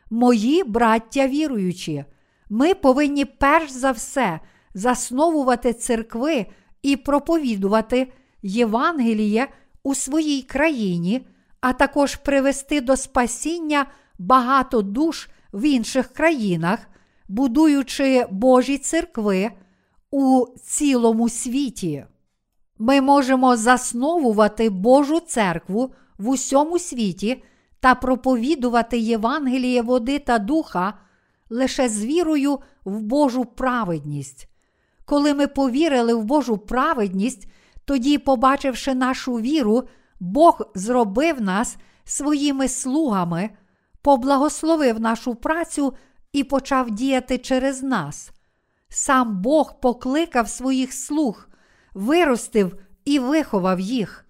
Мої 0.09 0.63
браття 0.63 1.27
віруючі, 1.27 2.05
ми 2.49 2.73
повинні 2.73 3.25
перш 3.25 3.71
за 3.71 3.91
все 3.91 4.39
засновувати 4.73 5.73
церкви 5.73 6.45
і 6.81 6.97
проповідувати 6.97 8.11
Євангеліє 8.41 9.47
у 9.83 9.95
своїй 9.95 10.41
країні, 10.41 11.27
а 11.61 11.73
також 11.73 12.15
привести 12.15 12.81
до 12.81 12.97
спасіння 12.97 13.85
багато 14.19 14.81
душ 14.81 15.29
в 15.53 15.65
інших 15.65 16.07
країнах, 16.07 16.79
будуючи 17.27 18.25
Божі 18.31 18.77
церкви 18.77 19.51
у 20.11 20.45
цілому 20.63 21.29
світі. 21.29 22.05
Ми 22.77 23.01
можемо 23.01 23.57
засновувати 23.57 24.69
Божу 24.69 25.19
церкву 25.19 25.93
в 26.17 26.29
усьому 26.29 26.79
світі 26.79 27.43
та 27.79 27.95
проповідувати 27.95 28.99
Євангеліє 28.99 29.81
води 29.81 30.19
та 30.19 30.39
духа 30.39 30.93
лише 31.49 31.89
з 31.89 32.05
вірою 32.05 32.59
в 32.85 33.01
Божу 33.01 33.45
праведність. 33.45 34.49
Коли 35.05 35.33
ми 35.33 35.47
повірили 35.47 36.13
в 36.13 36.23
Божу 36.23 36.57
праведність, 36.57 37.51
тоді, 37.85 38.17
побачивши 38.17 38.95
нашу 38.95 39.33
віру, 39.33 39.83
Бог 40.19 40.61
зробив 40.75 41.41
нас 41.41 41.77
своїми 42.03 42.67
слугами, 42.67 43.49
поблагословив 44.01 44.99
нашу 44.99 45.35
працю 45.35 45.93
і 46.35 46.43
почав 46.43 46.91
діяти 46.91 47.37
через 47.37 47.83
нас. 47.83 48.31
Сам 48.89 49.41
Бог 49.41 49.79
покликав 49.79 50.49
своїх 50.49 50.93
слуг, 50.93 51.47
виростив 51.93 52.79
і 53.05 53.19
виховав 53.19 53.79
їх, 53.79 54.25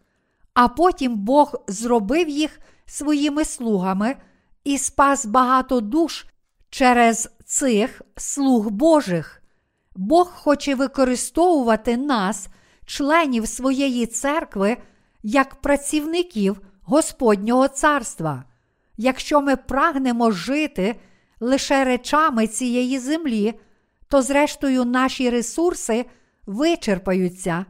а 0.54 0.68
потім 0.68 1.16
Бог 1.16 1.56
зробив 1.68 2.30
їх 2.30 2.60
своїми 2.86 3.46
слугами 3.46 4.16
і 4.64 4.78
спас 4.78 5.26
багато 5.26 5.82
душ 5.82 6.26
через 6.70 7.30
цих 7.46 8.02
слуг 8.16 8.70
Божих. 8.70 9.42
Бог 9.96 10.32
хоче 10.36 10.76
використовувати 10.76 11.98
нас, 11.98 12.48
членів 12.86 13.48
своєї 13.48 14.06
церкви, 14.06 14.78
як 15.24 15.56
працівників 15.56 16.62
Господнього 16.82 17.68
царства. 17.68 18.44
Якщо 18.98 19.42
ми 19.42 19.56
прагнемо 19.56 20.32
жити 20.32 20.96
лише 21.40 21.84
речами 21.84 22.48
цієї 22.48 23.00
землі, 23.00 23.54
то, 24.08 24.22
зрештою, 24.22 24.86
наші 24.86 25.30
ресурси 25.30 26.06
вичерпаються, 26.46 27.66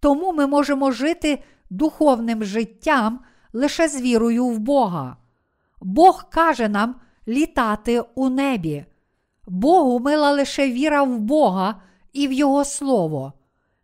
тому 0.00 0.32
ми 0.32 0.46
можемо 0.46 0.90
жити 0.90 1.42
духовним 1.70 2.44
життям 2.44 3.20
лише 3.52 3.88
з 3.88 4.00
вірою 4.00 4.46
в 4.46 4.58
Бога. 4.58 5.16
Бог 5.80 6.30
каже 6.30 6.68
нам 6.68 6.94
літати 7.28 8.04
у 8.14 8.28
небі. 8.28 8.84
Богу 9.46 9.98
мила 9.98 10.30
лише 10.30 10.70
віра 10.70 11.02
в 11.02 11.18
Бога 11.18 11.80
і 12.12 12.28
в 12.28 12.32
Його 12.32 12.64
Слово. 12.64 13.32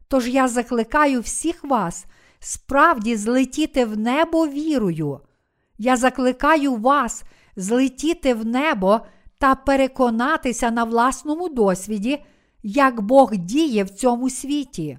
Тож 0.09 0.29
я 0.29 0.49
закликаю 0.49 1.21
всіх 1.21 1.65
вас 1.65 2.07
справді 2.39 3.17
злетіти 3.17 3.85
в 3.85 3.99
небо 3.99 4.47
вірою. 4.47 5.21
Я 5.79 5.97
закликаю 5.97 6.75
вас 6.75 7.25
злетіти 7.57 8.35
в 8.35 8.47
небо 8.47 9.01
та 9.43 9.55
переконатися 9.55 10.71
на 10.71 10.85
власному 10.85 11.49
досвіді, 11.49 12.23
як 12.63 13.01
Бог 13.01 13.37
діє 13.37 13.85
в 13.85 13.91
цьому 13.91 14.31
світі. 14.31 14.99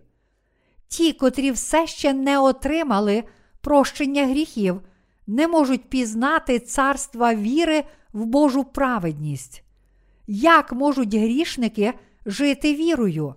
Ті, 0.88 1.14
котрі 1.14 1.52
все 1.52 1.88
ще 1.88 2.14
не 2.14 2.40
отримали 2.40 3.24
прощення 3.62 4.28
гріхів, 4.28 4.82
не 5.28 5.48
можуть 5.48 5.90
пізнати 5.90 6.60
царства 6.60 7.36
віри 7.36 7.84
в 8.14 8.26
Божу 8.26 8.64
праведність. 8.64 9.64
Як 10.28 10.74
можуть 10.74 11.16
грішники 11.16 11.94
жити 12.26 12.76
вірою? 12.76 13.36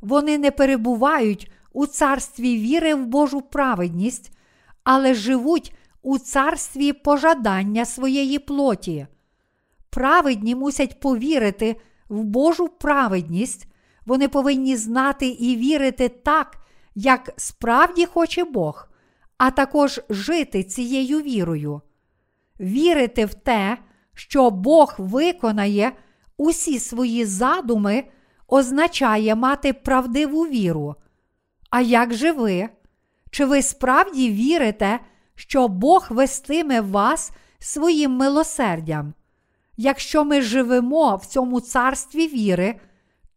Вони 0.00 0.38
не 0.38 0.50
перебувають 0.50 1.50
у 1.72 1.86
царстві 1.86 2.58
віри 2.58 2.94
в 2.94 3.06
Божу 3.06 3.40
праведність, 3.40 4.32
але 4.84 5.14
живуть 5.14 5.74
у 6.02 6.18
царстві 6.18 6.92
пожадання 6.92 7.84
своєї 7.84 8.38
плоті. 8.38 9.06
Праведні 9.90 10.54
мусять 10.54 11.00
повірити 11.00 11.76
в 12.08 12.24
Божу 12.24 12.68
праведність, 12.68 13.66
вони 14.06 14.28
повинні 14.28 14.76
знати 14.76 15.26
і 15.26 15.56
вірити 15.56 16.08
так, 16.08 16.56
як 16.94 17.32
справді 17.36 18.06
хоче 18.06 18.44
Бог, 18.44 18.88
а 19.38 19.50
також 19.50 20.00
жити 20.08 20.64
цією 20.64 21.20
вірою. 21.20 21.80
Вірити 22.60 23.24
в 23.24 23.34
те, 23.34 23.78
що 24.14 24.50
Бог 24.50 24.94
виконає 24.98 25.92
усі 26.36 26.78
свої 26.78 27.24
задуми, 27.24 28.04
означає 28.48 29.34
мати 29.34 29.72
правдиву 29.72 30.42
віру. 30.42 30.94
А 31.70 31.80
як 31.80 32.14
же 32.14 32.32
ви? 32.32 32.68
Чи 33.30 33.44
ви 33.44 33.62
справді 33.62 34.30
вірите, 34.30 35.00
що 35.34 35.68
Бог 35.68 36.06
вестиме 36.10 36.80
вас 36.80 37.32
своїм 37.58 38.12
милосердям? 38.12 39.14
Якщо 39.82 40.24
ми 40.24 40.42
живемо 40.42 41.16
в 41.16 41.26
цьому 41.26 41.60
царстві 41.60 42.28
віри, 42.28 42.80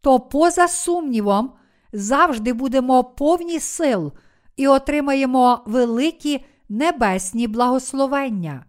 то 0.00 0.20
поза 0.20 0.68
сумнівом 0.68 1.52
завжди 1.92 2.52
будемо 2.52 3.04
повні 3.04 3.60
сил 3.60 4.12
і 4.56 4.68
отримаємо 4.68 5.62
великі 5.66 6.44
небесні 6.68 7.48
благословення. 7.48 8.64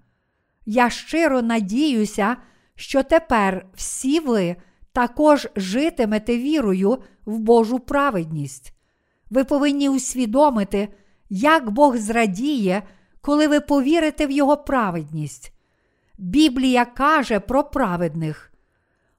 Я 0.65 0.89
щиро 0.89 1.41
надіюся, 1.41 2.37
що 2.75 3.03
тепер 3.03 3.65
всі 3.73 4.19
ви 4.19 4.55
також 4.93 5.47
житимете 5.55 6.37
вірою 6.37 6.97
в 7.25 7.39
Божу 7.39 7.79
праведність. 7.79 8.73
Ви 9.29 9.43
повинні 9.43 9.89
усвідомити, 9.89 10.89
як 11.29 11.69
Бог 11.69 11.97
зрадіє, 11.97 12.83
коли 13.21 13.47
ви 13.47 13.59
повірите 13.59 14.27
в 14.27 14.31
Його 14.31 14.57
праведність. 14.57 15.54
Біблія 16.17 16.85
каже 16.85 17.39
про 17.39 17.63
праведних. 17.63 18.51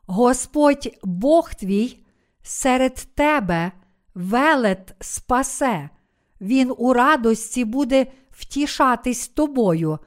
Господь 0.06 0.98
Бог 1.02 1.54
твій 1.54 2.04
серед 2.42 2.94
тебе 2.94 3.72
велет 4.14 4.94
спасе, 5.00 5.90
Він 6.40 6.72
у 6.78 6.92
радості 6.92 7.64
буде 7.64 8.06
втішатись 8.30 9.28
тобою, 9.28 9.98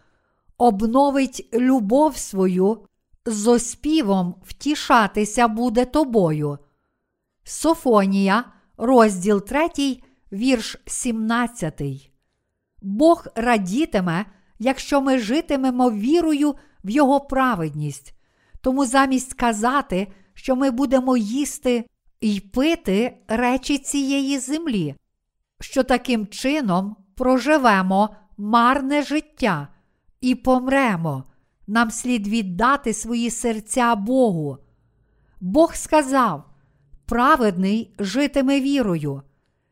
обновить 0.57 1.49
любов 1.53 2.17
свою, 2.17 2.85
з 3.25 3.47
оспівом 3.47 4.35
втішатися 4.43 5.47
буде 5.47 5.85
тобою. 5.85 6.57
Софонія, 7.43 8.43
розділ 8.77 9.45
3, 9.45 9.69
вірш 10.31 10.77
17. 10.85 11.81
Бог 12.81 13.27
радітиме, 13.35 14.25
якщо 14.59 15.01
ми 15.01 15.19
житимемо 15.19 15.91
вірою 15.91 16.55
в 16.83 16.89
Його 16.89 17.19
праведність. 17.19 18.13
Тому 18.61 18.85
замість 18.85 19.33
казати, 19.33 20.07
що 20.33 20.55
ми 20.55 20.71
будемо 20.71 21.17
їсти 21.17 21.85
і 22.21 22.39
пити 22.39 23.17
речі 23.27 23.77
цієї 23.77 24.39
землі, 24.39 24.95
що 25.59 25.83
таким 25.83 26.27
чином 26.27 26.95
проживемо 27.15 28.15
марне 28.37 29.03
життя 29.03 29.67
і 30.21 30.35
помремо, 30.35 31.23
нам 31.67 31.91
слід 31.91 32.27
віддати 32.27 32.93
свої 32.93 33.29
серця 33.29 33.95
Богу. 33.95 34.57
Бог 35.41 35.75
сказав: 35.75 36.43
праведний 37.05 37.95
житиме 37.99 38.61
вірою. 38.61 39.21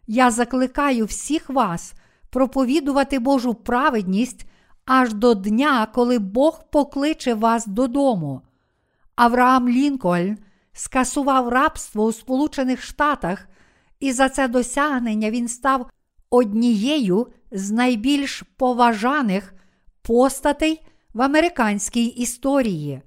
Я 0.08 0.32
закликаю 0.32 1.06
всіх 1.06 1.50
вас 1.50 1.94
проповідувати 2.30 3.20
Божу 3.20 3.54
праведність 3.54 4.46
аж 4.88 5.14
до 5.14 5.34
дня, 5.34 5.88
коли 5.94 6.20
Бог 6.20 6.64
покличе 6.70 7.34
вас 7.34 7.68
додому. 7.68 8.42
Авраам 9.16 9.70
Лінкольн 9.70 10.38
скасував 10.74 11.50
рабство 11.50 12.06
у 12.06 12.12
Сполучених 12.14 12.84
Штатах, 12.84 13.48
і 14.00 14.12
за 14.12 14.30
це 14.30 14.48
досягнення 14.48 15.32
він 15.32 15.48
став 15.48 15.90
однією 16.30 17.28
з 17.52 17.72
найбільш 17.72 18.44
поважаних 18.58 19.54
постатей 20.02 20.82
в 21.14 21.22
американській 21.22 22.06
історії. 22.06 23.02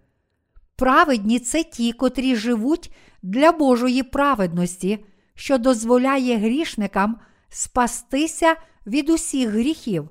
Праведні 0.77 1.39
це 1.39 1.63
ті, 1.63 1.93
котрі 1.93 2.37
живуть 2.37 2.93
для 3.23 3.53
Божої 3.53 4.03
праведності, 4.03 5.05
що 5.35 5.59
дозволяє 5.59 6.37
грішникам 6.37 7.17
спастися 7.49 8.57
від 8.87 9.11
усіх 9.11 9.49
гріхів. 9.49 10.09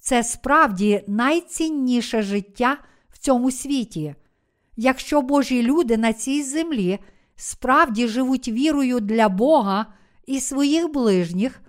Це 0.00 0.24
справді 0.24 1.04
найцінніше 1.06 2.22
життя 2.22 2.76
в 3.12 3.18
цьому 3.18 3.50
світі. 3.50 4.14
Якщо 4.76 5.22
Божі 5.22 5.62
люди 5.62 5.96
на 5.96 6.12
цій 6.12 6.42
землі 6.42 6.98
справді 7.36 8.08
живуть 8.08 8.48
вірою 8.48 9.00
для 9.00 9.28
Бога 9.28 9.86
і 10.26 10.40
своїх 10.40 10.92
ближніх, 10.92 11.62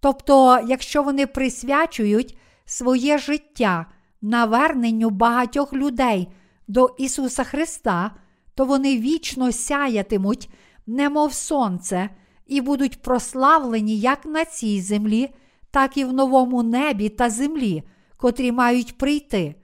тобто, 0.00 0.60
якщо 0.66 1.02
вони 1.02 1.26
присвячують 1.26 2.38
своє 2.64 3.18
життя 3.18 3.86
наверненню 4.22 5.10
багатьох 5.10 5.72
людей 5.72 6.28
до 6.68 6.94
Ісуса 6.98 7.44
Христа, 7.44 8.10
то 8.54 8.64
вони 8.64 8.98
вічно 8.98 9.52
сяятимуть, 9.52 10.50
немов 10.86 11.34
сонце, 11.34 12.10
і 12.46 12.60
будуть 12.60 13.02
прославлені 13.02 13.98
як 13.98 14.26
на 14.26 14.44
цій 14.44 14.80
землі, 14.80 15.30
так 15.70 15.96
і 15.96 16.04
в 16.04 16.12
новому 16.12 16.62
небі 16.62 17.08
та 17.08 17.30
землі, 17.30 17.82
котрі 18.16 18.52
мають 18.52 18.98
прийти. 18.98 19.54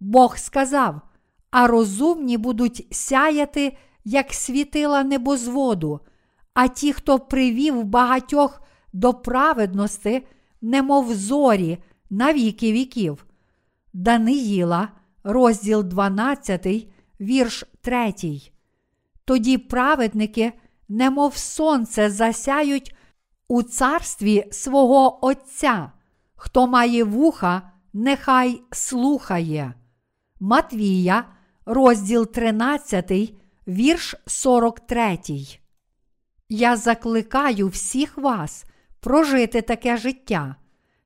Бог 0.00 0.38
сказав: 0.38 1.00
а 1.50 1.66
розумні 1.66 2.38
будуть 2.38 2.86
сяяти, 2.90 3.76
як 4.04 4.32
світила 4.32 5.04
небозводу, 5.04 6.00
а 6.54 6.68
ті, 6.68 6.92
хто 6.92 7.18
привів 7.18 7.84
багатьох 7.84 8.62
до 8.92 9.14
праведності, 9.14 10.26
немов 10.60 11.14
зорі 11.14 11.78
на 12.10 12.32
віки 12.32 12.72
віків. 12.72 13.26
Даниїла, 13.92 14.88
розділ 15.24 15.84
12, 15.84 16.88
вірш 17.20 17.64
3. 17.80 18.14
Тоді 19.24 19.58
праведники, 19.58 20.52
немов 20.88 21.36
сонце, 21.36 22.10
засяють 22.10 22.94
у 23.48 23.62
царстві 23.62 24.44
свого 24.50 25.26
Отця. 25.26 25.92
Хто 26.34 26.66
має 26.66 27.04
вуха, 27.04 27.62
нехай 27.92 28.62
слухає. 28.72 29.74
Матвія, 30.40 31.24
розділ 31.66 32.26
13, 32.26 33.12
вірш 33.68 34.14
43. 34.26 35.18
Я 36.48 36.76
закликаю 36.76 37.68
всіх 37.68 38.18
вас 38.18 38.64
прожити 39.00 39.62
таке 39.62 39.96
життя. 39.96 40.56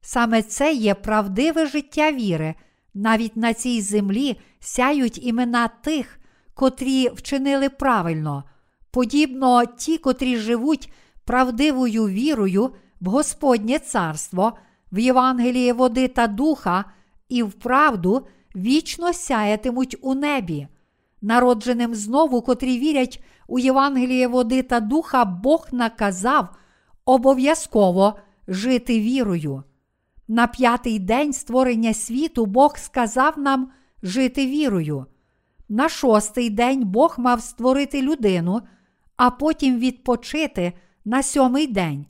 Саме 0.00 0.42
це 0.42 0.72
є 0.72 0.94
правдиве 0.94 1.66
життя 1.66 2.12
віри. 2.12 2.54
Навіть 2.94 3.36
на 3.36 3.54
цій 3.54 3.80
землі 3.80 4.40
сяють 4.60 5.24
імена 5.26 5.68
тих, 5.68 6.18
котрі 6.54 7.08
вчинили 7.08 7.68
правильно, 7.68 8.44
подібно 8.90 9.64
ті, 9.64 9.98
котрі 9.98 10.36
живуть 10.36 10.92
правдивою 11.24 12.08
вірою 12.08 12.70
в 13.00 13.06
Господнє 13.06 13.78
царство, 13.78 14.52
в 14.92 14.98
Євангеліє 14.98 15.72
води 15.72 16.08
та 16.08 16.26
духа 16.26 16.84
і 17.28 17.42
в 17.42 17.52
правду 17.52 18.26
вічно 18.56 19.12
сяятимуть 19.12 19.96
у 20.00 20.14
небі. 20.14 20.66
Народженим 21.22 21.94
знову, 21.94 22.42
котрі 22.42 22.78
вірять 22.78 23.24
у 23.48 23.58
Євангеліє 23.58 24.26
води 24.26 24.62
та 24.62 24.80
духа, 24.80 25.24
Бог 25.24 25.68
наказав 25.72 26.48
обов'язково 27.04 28.14
жити 28.48 29.00
вірою. 29.00 29.62
На 30.28 30.46
п'ятий 30.46 30.98
день 30.98 31.32
створення 31.32 31.94
світу 31.94 32.46
Бог 32.46 32.76
сказав 32.76 33.38
нам 33.38 33.70
жити 34.02 34.46
вірою. 34.46 35.06
На 35.68 35.88
шостий 35.88 36.50
день 36.50 36.84
Бог 36.84 37.14
мав 37.18 37.42
створити 37.42 38.02
людину, 38.02 38.60
а 39.16 39.30
потім 39.30 39.78
відпочити 39.78 40.72
на 41.04 41.22
сьомий 41.22 41.66
день. 41.66 42.06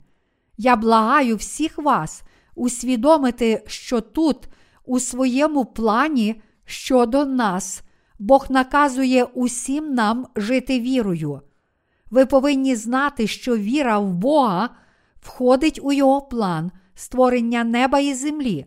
Я 0.57 0.75
благаю 0.75 1.35
всіх 1.35 1.77
вас 1.77 2.23
усвідомити, 2.55 3.63
що 3.67 4.01
тут, 4.01 4.37
у 4.85 4.99
своєму 4.99 5.65
плані 5.65 6.41
щодо 6.65 7.25
нас, 7.25 7.81
Бог 8.19 8.45
наказує 8.49 9.23
усім 9.23 9.93
нам 9.93 10.27
жити 10.35 10.79
вірою. 10.79 11.41
Ви 12.11 12.25
повинні 12.25 12.75
знати, 12.75 13.27
що 13.27 13.57
віра 13.57 13.99
в 13.99 14.13
Бога 14.13 14.69
входить 15.21 15.79
у 15.83 15.91
Його 15.91 16.21
план 16.21 16.71
створення 16.95 17.63
неба 17.63 17.99
і 17.99 18.13
землі. 18.13 18.65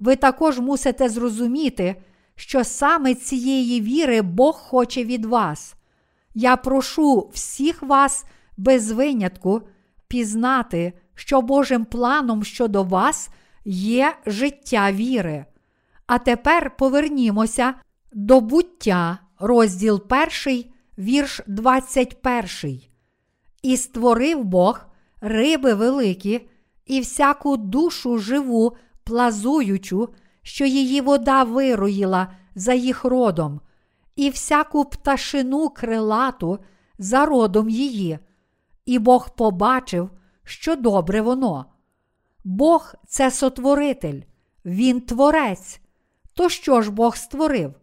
Ви 0.00 0.16
також 0.16 0.58
мусите 0.58 1.08
зрозуміти, 1.08 2.02
що 2.36 2.64
саме 2.64 3.14
цієї 3.14 3.80
віри 3.80 4.22
Бог 4.22 4.54
хоче 4.54 5.04
від 5.04 5.24
вас. 5.24 5.74
Я 6.34 6.56
прошу 6.56 7.30
всіх 7.32 7.82
вас 7.82 8.24
без 8.56 8.90
винятку 8.90 9.62
пізнати, 10.08 10.92
що 11.14 11.40
Божим 11.40 11.84
планом 11.84 12.44
щодо 12.44 12.82
вас 12.82 13.30
є 13.64 14.16
життя 14.26 14.92
віри. 14.92 15.44
А 16.06 16.18
тепер 16.18 16.76
повернімося 16.76 17.74
до 18.12 18.40
буття, 18.40 19.18
розділ 19.38 20.02
1, 20.46 20.64
вірш 20.98 21.40
21. 21.46 22.80
І 23.62 23.76
створив 23.76 24.44
Бог 24.44 24.80
риби 25.20 25.74
великі 25.74 26.48
і 26.86 27.00
всяку 27.00 27.56
душу 27.56 28.18
живу, 28.18 28.76
плазуючу, 29.04 30.08
що 30.42 30.64
її 30.64 31.00
вода 31.00 31.44
вироїла 31.44 32.32
за 32.54 32.72
їх 32.74 33.04
родом, 33.04 33.60
і 34.16 34.30
всяку 34.30 34.84
пташину 34.84 35.68
крилату 35.68 36.58
за 36.98 37.26
родом 37.26 37.68
її. 37.68 38.18
І 38.86 38.98
Бог 38.98 39.30
побачив, 39.36 40.10
що 40.44 40.76
добре 40.76 41.20
воно. 41.20 41.66
Бог 42.44 42.94
це 43.08 43.30
сотворитель, 43.30 44.20
Він 44.64 45.00
творець. 45.00 45.80
То 46.34 46.48
що 46.48 46.82
ж 46.82 46.90
Бог 46.90 47.16
створив? 47.16 47.74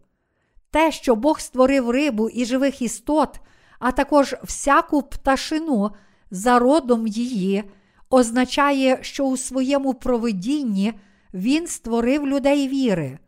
Те, 0.71 0.91
що 0.91 1.15
Бог 1.15 1.39
створив 1.39 1.89
рибу 1.89 2.29
і 2.29 2.45
живих 2.45 2.81
істот, 2.81 3.39
а 3.79 3.91
також 3.91 4.35
всяку 4.43 5.01
пташину 5.01 5.91
за 6.31 6.59
родом 6.59 7.07
її, 7.07 7.63
означає, 8.09 8.99
що 9.01 9.25
у 9.25 9.38
своєму 9.38 9.93
провидінні 9.93 10.93
Він 11.33 11.67
створив 11.67 12.27
людей 12.27 12.67
віри. 12.67 13.19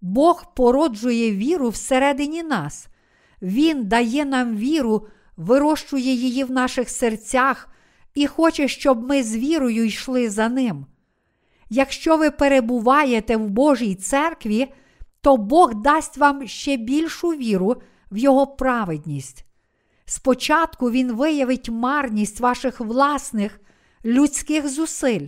Бог 0.00 0.54
породжує 0.54 1.32
віру 1.32 1.68
всередині 1.68 2.42
нас, 2.42 2.88
Він 3.42 3.84
дає 3.84 4.24
нам 4.24 4.56
віру, 4.56 5.06
вирощує 5.38 6.14
її 6.14 6.44
в 6.44 6.50
наших 6.50 6.90
серцях 6.90 7.68
і 8.14 8.26
хоче, 8.26 8.68
щоб 8.68 9.08
ми 9.08 9.22
з 9.22 9.36
вірою 9.36 9.84
йшли 9.84 10.30
за 10.30 10.48
ним. 10.48 10.86
Якщо 11.70 12.16
ви 12.16 12.30
перебуваєте 12.30 13.36
в 13.36 13.48
Божій 13.48 13.94
церкві, 13.94 14.68
то 15.20 15.36
Бог 15.36 15.74
дасть 15.74 16.16
вам 16.16 16.48
ще 16.48 16.76
більшу 16.76 17.28
віру 17.28 17.76
в 18.10 18.16
Його 18.16 18.46
праведність. 18.46 19.44
Спочатку 20.04 20.90
Він 20.90 21.12
виявить 21.12 21.68
марність 21.68 22.40
ваших 22.40 22.80
власних 22.80 23.60
людських 24.04 24.68
зусиль. 24.68 25.26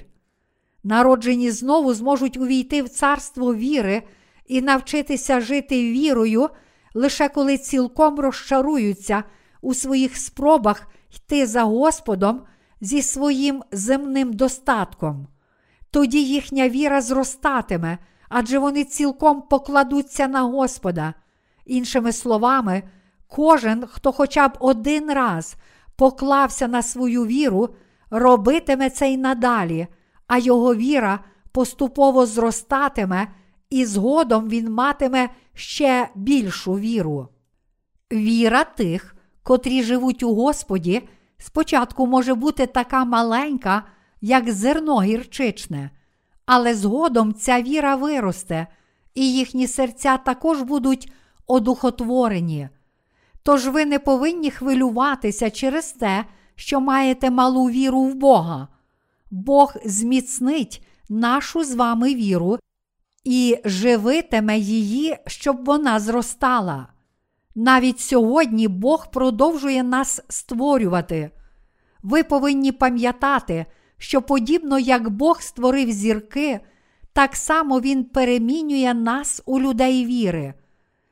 Народжені 0.85 1.51
знову 1.51 1.95
зможуть 1.95 2.37
увійти 2.37 2.83
в 2.83 2.89
царство 2.89 3.55
віри 3.55 4.03
і 4.47 4.63
навчитися 4.63 5.41
жити 5.41 5.93
вірою, 5.93 6.49
лише 6.95 7.29
коли 7.29 7.59
цілком 7.59 8.21
розчаруються 8.21 9.25
у 9.61 9.75
своїх 9.75 10.17
спробах 10.17 10.87
йти 11.17 11.47
за 11.47 11.63
Господом 11.63 12.43
зі 12.81 13.03
своїм 13.03 13.63
земним 13.73 14.33
достатком. 14.33 15.27
Тоді 15.91 16.25
їхня 16.25 16.69
віра 16.69 17.01
зростатиме, 17.01 17.99
адже 18.29 18.59
вони 18.59 18.85
цілком 18.85 19.43
покладуться 19.43 20.29
на 20.29 20.43
Господа. 20.43 21.15
Іншими 21.67 22.13
словами, 22.13 22.83
кожен, 23.29 23.87
хто 23.87 24.13
хоча 24.13 24.49
б 24.49 24.53
один 24.61 25.13
раз 25.13 25.57
поклався 25.97 26.69
на 26.69 26.83
свою 26.83 27.27
віру, 27.27 27.69
робитиме 28.11 28.91
це 28.91 29.13
й 29.13 29.17
надалі, 29.17 29.87
а 30.27 30.39
його 30.39 30.75
віра 30.75 31.21
поступово 31.53 32.27
зростатиме, 32.27 33.29
і 33.71 33.85
згодом 33.85 34.49
він 34.49 34.73
матиме 34.73 35.29
ще 35.55 36.09
більшу 36.15 36.73
віру. 36.73 37.29
Віра 38.13 38.65
тих, 38.65 39.17
котрі 39.51 39.83
живуть 39.83 40.23
у 40.23 40.35
Господі, 40.35 41.03
спочатку 41.39 42.07
може 42.07 42.35
бути 42.35 42.67
така 42.67 43.05
маленька, 43.05 43.83
як 44.21 44.51
зерно 44.51 45.03
гірчичне, 45.03 45.91
але 46.47 46.75
згодом 46.75 47.35
ця 47.35 47.63
віра 47.63 47.97
виросте, 47.97 48.67
і 49.15 49.33
їхні 49.33 49.67
серця 49.67 50.17
також 50.17 50.63
будуть 50.63 51.13
одухотворені. 51.47 52.69
Тож 53.43 53.69
ви 53.69 53.85
не 53.85 53.99
повинні 53.99 54.51
хвилюватися 54.51 55.51
через 55.51 55.93
те, 55.93 56.25
що 56.55 56.81
маєте 56.81 57.31
малу 57.31 57.71
віру 57.71 58.01
в 58.01 58.15
Бога. 58.15 58.69
Бог 59.31 59.75
зміцнить 59.85 60.87
нашу 61.09 61.65
з 61.65 61.75
вами 61.75 62.15
віру 62.15 62.59
і 63.25 63.59
живитиме 63.65 64.59
її, 64.59 65.17
щоб 65.27 65.65
вона 65.65 66.01
зростала. 66.01 67.00
Навіть 67.63 68.01
сьогодні 68.01 68.69
Бог 68.69 69.11
продовжує 69.11 69.83
нас 69.83 70.23
створювати. 70.29 71.31
Ви 72.03 72.23
повинні 72.23 72.73
пам'ятати, 72.73 73.67
що 73.99 74.23
подібно 74.23 74.79
як 74.79 75.11
Бог 75.11 75.41
створив 75.41 75.91
зірки, 75.91 76.61
так 77.13 77.37
само 77.37 77.81
Він 77.81 78.05
перемінює 78.05 78.95
нас 78.95 79.43
у 79.47 79.61
людей 79.61 80.07
віри. 80.07 80.55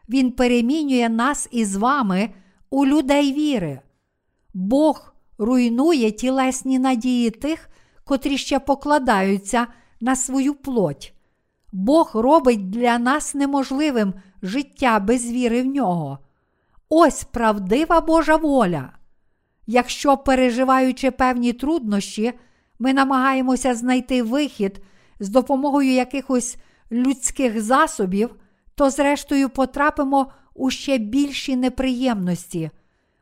Він 0.09 0.33
перемінює 0.33 1.09
нас 1.09 1.49
із 1.51 1.77
вами 1.77 2.31
у 2.71 2.87
людей 2.87 3.33
віри. 3.33 3.81
Бог 4.55 5.15
руйнує 5.39 6.11
тілесні 6.11 6.79
надії 6.79 7.31
тих, 7.31 7.69
котрі 8.05 8.39
ще 8.39 8.59
покладаються 8.59 9.67
на 10.01 10.17
свою 10.17 10.55
плоть. 10.55 11.15
Бог 11.73 12.11
робить 12.15 12.71
для 12.71 12.99
нас 12.99 13.35
неможливим 13.35 14.15
життя 14.43 15.01
без 15.01 15.31
віри 15.31 15.63
в 15.63 15.67
нього. 15.67 16.19
Ось 16.89 17.25
правдива 17.25 18.01
Божа 18.01 18.37
воля. 18.37 18.93
Якщо, 19.67 20.17
переживаючи 20.17 21.11
певні 21.11 21.53
труднощі, 21.53 22.33
ми 22.79 22.93
намагаємося 22.93 23.75
знайти 23.75 24.23
вихід 24.23 24.83
з 25.21 25.29
допомогою 25.29 25.93
якихось 25.93 26.57
людських 26.93 27.63
засобів, 27.63 28.35
то, 28.75 28.91
зрештою, 28.91 29.49
потрапимо 29.49 30.33
у 30.55 30.71
ще 30.71 30.99
більші 30.99 31.57
неприємності. 31.57 32.71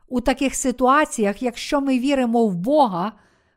У 0.07 0.21
таких 0.21 0.55
ситуаціях, 0.55 1.43
якщо 1.43 1.81
ми 1.81 1.99
віримо 1.99 2.47
в 2.47 2.55
Бога, 2.55 3.11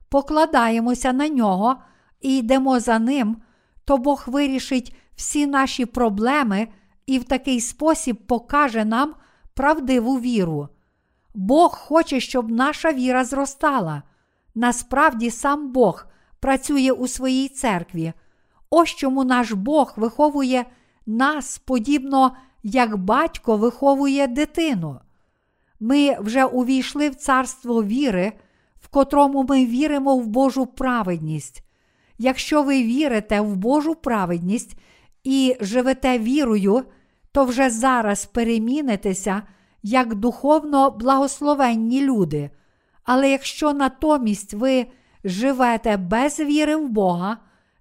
покладаємося 0.09 1.12
на 1.12 1.29
нього 1.29 1.77
і 2.20 2.38
йдемо 2.38 2.81
за 2.81 2.99
ним, 2.99 3.37
то 3.85 3.99
Бог 3.99 4.25
вирішить 4.27 4.96
всі 5.14 5.46
наші 5.46 5.87
проблеми 5.87 6.68
і 7.07 7.18
в 7.18 7.25
такий 7.25 7.61
спосіб 7.61 8.16
покаже 8.27 8.85
нам 8.85 9.14
правдиву 9.61 10.20
віру. 10.20 10.68
Бог 11.35 11.79
хоче, 11.79 12.20
щоб 12.20 12.51
наша 12.51 12.92
віра 12.92 13.25
зростала. 13.25 14.03
Насправді 14.55 15.31
сам 15.31 15.73
Бог 15.73 16.07
працює 16.40 16.92
у 16.92 17.09
своїй 17.09 17.49
церкві. 17.49 18.12
Ось 18.70 18.88
чому 18.88 19.25
наш 19.25 19.53
Бог 19.53 19.92
виховує 19.96 20.66
нас 21.07 21.59
подібно, 21.59 22.37
як 22.62 22.96
батько 22.96 23.57
виховує 23.57 24.27
дитину. 24.27 25.01
Ми 25.81 26.16
вже 26.20 26.44
увійшли 26.44 27.11
в 27.11 27.14
царство 27.14 27.85
віри, 27.85 28.33
в 28.81 28.88
котрому 28.88 29.46
ми 29.49 29.66
віримо 29.66 30.16
в 30.16 30.27
Божу 30.27 30.66
праведність. 30.66 31.62
Якщо 32.18 32.62
ви 32.62 32.83
вірите 32.83 33.40
в 33.40 33.57
Божу 33.57 33.94
праведність 33.94 34.77
і 35.25 35.57
живете 35.61 36.18
вірою, 36.18 36.85
то 37.33 37.45
вже 37.45 37.71
зараз 37.71 38.27
перемінитеся 38.27 39.43
як 39.83 40.14
духовно 40.14 40.90
благословенні 40.90 42.01
люди. 42.01 42.51
Але 43.05 43.31
якщо 43.31 43.73
натомість 43.73 44.55
ви 44.55 44.87
живете 45.25 45.97
без 45.97 46.40
віри 46.40 46.77
в 46.77 46.88
Бога, 46.88 47.37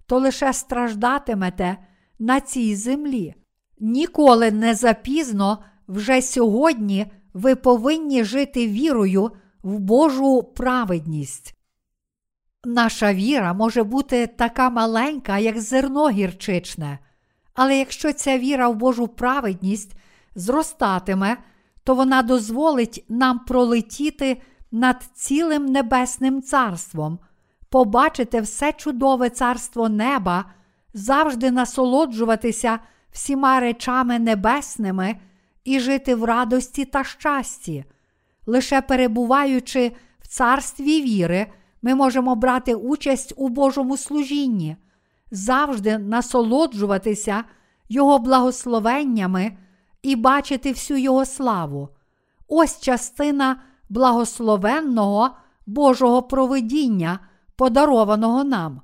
то 0.06 0.18
лише 0.18 0.52
страждатимете 0.52 1.76
на 2.18 2.40
цій 2.40 2.76
землі. 2.76 3.34
Ніколи 3.80 4.50
не 4.50 4.74
запізно, 4.74 5.64
вже 5.88 6.22
сьогодні 6.22 7.06
ви 7.34 7.56
повинні 7.56 8.24
жити 8.24 8.68
вірою 8.68 9.30
в 9.62 9.78
Божу 9.78 10.42
праведність. 10.42 11.54
Наша 12.64 13.14
віра 13.14 13.52
може 13.52 13.82
бути 13.82 14.26
така 14.26 14.70
маленька, 14.70 15.38
як 15.38 15.60
зерно 15.60 16.10
гірчичне, 16.10 16.98
але 17.62 17.78
якщо 17.78 18.12
ця 18.12 18.38
віра 18.38 18.68
в 18.68 18.74
Божу 18.74 19.08
праведність 19.08 19.92
зростатиме, 20.34 21.36
то 21.84 21.94
вона 21.94 22.22
дозволить 22.22 23.04
нам 23.08 23.38
пролетіти 23.38 24.42
над 24.72 25.02
цілим 25.14 25.66
небесним 25.66 26.42
царством, 26.42 27.18
побачити 27.70 28.40
все 28.40 28.72
чудове 28.72 29.30
царство 29.30 29.88
неба, 29.88 30.44
завжди 30.94 31.50
насолоджуватися 31.50 32.78
всіма 33.12 33.60
речами 33.60 34.18
небесними 34.18 35.16
і 35.64 35.80
жити 35.80 36.14
в 36.14 36.24
радості 36.24 36.84
та 36.84 37.04
щасті. 37.04 37.84
Лише 38.46 38.80
перебуваючи 38.80 39.92
в 40.20 40.28
царстві 40.28 41.02
віри, 41.02 41.46
ми 41.82 41.94
можемо 41.94 42.34
брати 42.34 42.74
участь 42.74 43.32
у 43.36 43.48
Божому 43.48 43.96
служінні, 43.96 44.76
завжди 45.30 45.98
насолоджуватися 45.98 47.44
Його 47.88 48.18
благословеннями 48.18 49.56
і 50.02 50.16
бачити 50.16 50.72
всю 50.72 51.00
Його 51.00 51.24
славу. 51.24 51.88
Ось 52.48 52.80
частина 52.80 53.62
благословенного 53.88 55.30
Божого 55.66 56.22
провидіння, 56.22 57.18
подарованого 57.56 58.44
нам. 58.44 58.80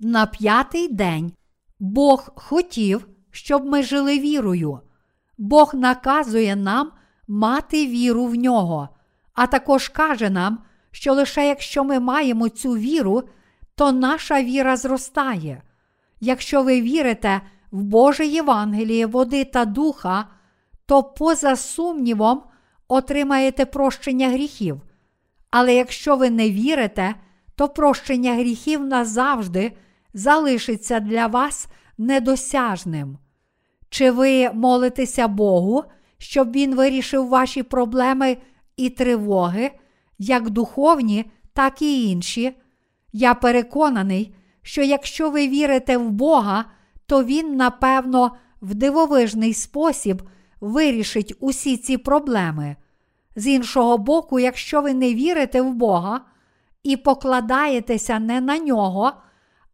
На 0.00 0.26
п'ятий 0.26 0.88
день 0.88 1.32
Бог 1.78 2.30
хотів, 2.34 3.08
щоб 3.30 3.66
ми 3.66 3.82
жили 3.82 4.18
вірою. 4.18 4.80
Бог 5.38 5.74
наказує 5.74 6.56
нам 6.56 6.90
мати 7.28 7.86
віру 7.86 8.26
в 8.26 8.34
нього, 8.34 8.88
а 9.34 9.46
також 9.46 9.88
каже 9.88 10.30
нам, 10.30 10.58
що 10.90 11.12
лише 11.14 11.48
якщо 11.48 11.84
ми 11.84 12.00
маємо 12.00 12.48
цю 12.48 12.70
віру, 12.70 13.22
то 13.74 13.92
наша 13.92 14.42
віра 14.42 14.76
зростає. 14.76 15.62
Якщо 16.20 16.62
ви 16.62 16.80
вірите 16.80 17.40
в 17.70 17.82
Боже 17.82 18.26
Євангеліє, 18.26 19.06
води 19.06 19.44
та 19.44 19.64
духа, 19.64 20.26
то 20.86 21.02
поза 21.02 21.56
сумнівом 21.56 22.42
отримаєте 22.88 23.66
прощення 23.66 24.28
гріхів. 24.28 24.80
Але 25.50 25.74
якщо 25.74 26.16
ви 26.16 26.30
не 26.30 26.50
вірите, 26.50 27.14
то 27.56 27.68
прощення 27.68 28.34
гріхів 28.34 28.84
назавжди 28.84 29.72
залишиться 30.14 31.00
для 31.00 31.26
вас 31.26 31.68
недосяжним. 31.98 33.18
Чи 33.88 34.10
ви 34.10 34.50
молитеся 34.50 35.28
Богу, 35.28 35.84
щоб 36.18 36.52
Він 36.52 36.74
вирішив 36.74 37.28
ваші 37.28 37.62
проблеми 37.62 38.36
і 38.76 38.90
тривоги, 38.90 39.70
як 40.18 40.50
духовні, 40.50 41.24
так 41.52 41.82
і 41.82 42.10
інші? 42.10 42.56
Я 43.16 43.34
переконаний, 43.34 44.34
що 44.62 44.82
якщо 44.82 45.30
ви 45.30 45.48
вірите 45.48 45.96
в 45.96 46.10
Бога, 46.10 46.64
то 47.06 47.24
Він, 47.24 47.56
напевно, 47.56 48.36
в 48.62 48.74
дивовижний 48.74 49.54
спосіб 49.54 50.22
вирішить 50.60 51.34
усі 51.40 51.76
ці 51.76 51.98
проблеми. 51.98 52.76
З 53.36 53.46
іншого 53.46 53.98
боку, 53.98 54.40
якщо 54.40 54.82
ви 54.82 54.94
не 54.94 55.14
вірите 55.14 55.62
в 55.62 55.74
Бога 55.74 56.20
і 56.82 56.96
покладаєтеся 56.96 58.18
не 58.18 58.40
на 58.40 58.58
нього, 58.58 59.12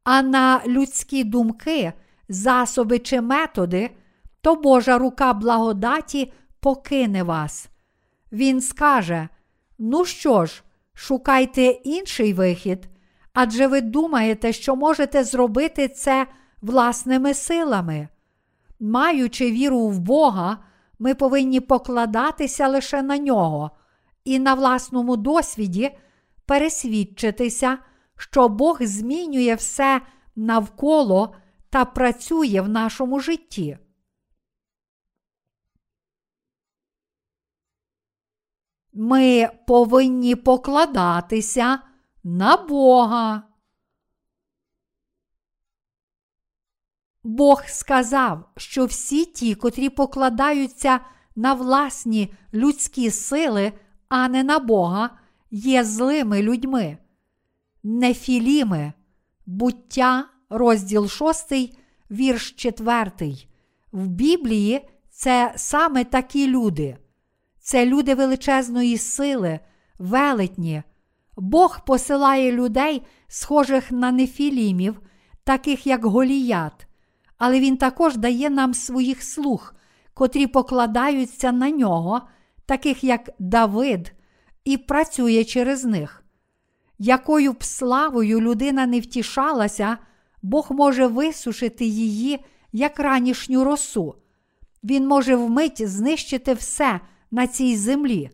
а 0.05 0.23
на 0.23 0.61
людські 0.67 1.25
думки, 1.25 1.93
засоби 2.29 2.99
чи 2.99 3.21
методи, 3.21 3.91
то 4.41 4.55
Божа 4.55 4.99
рука 4.99 5.33
благодаті 5.33 6.33
покине 6.61 7.23
вас. 7.23 7.69
Він 8.33 8.61
скаже: 8.61 9.29
Ну 9.79 10.05
що 10.05 10.47
ж, 10.47 10.63
шукайте 10.95 11.63
інший 11.63 12.33
вихід, 12.33 12.90
адже 13.33 13.67
ви 13.67 13.81
думаєте, 13.81 14.53
що 14.53 14.77
можете 14.77 15.25
зробити 15.25 15.89
це 15.89 16.27
власними 16.63 17.35
силами. 17.35 18.09
Маючи 18.81 19.51
віру 19.51 19.89
в 19.89 19.99
Бога, 19.99 20.59
ми 20.99 21.15
повинні 21.15 21.61
покладатися 21.61 22.69
лише 22.69 23.03
на 23.03 23.19
нього 23.19 23.71
і 24.25 24.39
на 24.39 24.55
власному 24.55 25.17
досвіді 25.17 25.91
пересвідчитися, 26.47 27.79
що 28.17 28.49
Бог 28.49 28.83
змінює 28.83 29.55
все 29.55 30.01
навколо 30.37 31.35
та 31.71 31.85
працює 31.85 32.61
в 32.61 32.69
нашому 32.69 33.21
житті. 33.21 33.79
Ми 38.93 39.49
повинні 39.67 40.37
покладатися 40.37 41.79
на 42.25 42.57
Бога. 42.57 43.43
Бог 47.23 47.65
сказав, 47.67 48.51
що 48.57 48.87
всі 48.87 49.25
ті, 49.25 49.55
котрі 49.55 49.89
покладаються 49.89 51.01
на 51.37 51.55
власні 51.55 52.35
людські 52.55 53.11
сили, 53.11 53.73
а 54.09 54.29
не 54.29 54.45
на 54.45 54.59
Бога, 54.59 55.11
є 55.51 55.85
злими 55.85 56.43
людьми. 56.43 56.99
Нефіліми, 57.83 58.93
буття, 59.47 60.29
розділ 60.51 61.09
6, 61.09 61.53
вірш 62.11 62.53
4. 62.53 63.13
В 63.93 64.07
Біблії 64.07 64.89
це 65.11 65.53
саме 65.57 66.05
такі 66.05 66.47
люди. 66.47 66.99
Це 67.59 67.87
люди 67.87 68.15
величезної 68.15 68.99
сили, 68.99 69.61
велетні. 69.99 70.83
Бог 71.41 71.85
посилає 71.85 72.53
людей, 72.53 73.03
схожих 73.29 73.93
на 73.93 74.13
нефілімів, 74.13 75.01
таких 75.45 75.87
як 75.87 76.05
Голіят, 76.05 76.87
але 77.39 77.61
Він 77.61 77.77
також 77.77 78.17
дає 78.17 78.51
нам 78.51 78.75
своїх 78.75 79.23
слуг, 79.23 79.75
котрі 80.15 80.47
покладаються 80.47 81.53
на 81.53 81.71
нього, 81.71 82.21
таких 82.67 83.05
як 83.05 83.31
Давид, 83.39 84.13
і 84.65 84.77
працює 84.77 85.45
через 85.45 85.85
них. 85.85 86.25
Якою 86.99 87.53
б 87.53 87.65
славою 87.65 88.41
людина 88.41 88.87
не 88.87 89.01
втішалася, 89.01 89.99
Бог 90.43 90.67
може 90.71 91.07
висушити 91.07 91.85
її 91.85 92.45
як 92.73 93.01
ранішню 93.01 93.65
росу. 93.65 94.15
Він 94.85 95.07
може 95.07 95.37
вмить 95.37 95.89
знищити 95.89 96.55
все 96.55 97.01
на 97.31 97.47
цій 97.47 97.77
землі. 97.77 98.31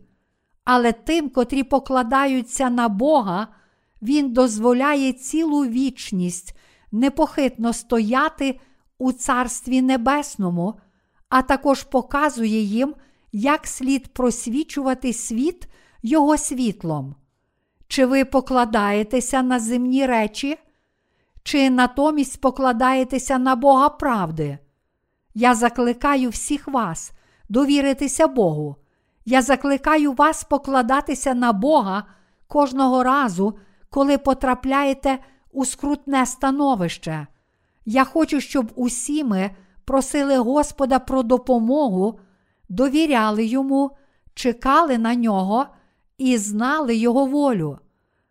Але 0.69 0.91
тим, 0.91 1.29
котрі 1.29 1.63
покладаються 1.63 2.69
на 2.69 2.89
Бога, 2.89 3.47
Він 4.01 4.33
дозволяє 4.33 5.13
цілу 5.13 5.65
вічність 5.65 6.57
непохитно 6.91 7.73
стояти 7.73 8.59
у 8.97 9.11
Царстві 9.11 9.81
Небесному, 9.81 10.79
а 11.29 11.41
також 11.41 11.83
показує 11.83 12.61
їм, 12.61 12.95
як 13.31 13.67
слід 13.67 14.13
просвічувати 14.13 15.13
світ 15.13 15.67
Його 16.03 16.37
світлом. 16.37 17.15
Чи 17.87 18.05
ви 18.05 18.25
покладаєтеся 18.25 19.41
на 19.41 19.59
земні 19.59 20.05
речі, 20.05 20.57
чи 21.43 21.69
натомість 21.69 22.41
покладаєтеся 22.41 23.37
на 23.37 23.55
Бога 23.55 23.89
правди? 23.89 24.57
Я 25.33 25.55
закликаю 25.55 26.29
всіх 26.29 26.67
вас 26.67 27.11
довіритися 27.49 28.27
Богу. 28.27 28.75
Я 29.29 29.41
закликаю 29.41 30.13
вас 30.13 30.43
покладатися 30.43 31.33
на 31.33 31.53
Бога 31.53 32.03
кожного 32.47 33.03
разу, 33.03 33.57
коли 33.89 34.17
потрапляєте 34.17 35.19
у 35.51 35.65
скрутне 35.65 36.25
становище. 36.25 37.27
Я 37.85 38.03
хочу, 38.03 38.41
щоб 38.41 38.71
усі 38.75 39.23
ми 39.23 39.51
просили 39.85 40.37
Господа 40.37 40.99
про 40.99 41.23
допомогу, 41.23 42.19
довіряли 42.69 43.45
йому, 43.45 43.91
чекали 44.33 44.97
на 44.97 45.15
нього 45.15 45.65
і 46.17 46.37
знали 46.37 46.95
Його 46.95 47.25
волю. 47.25 47.79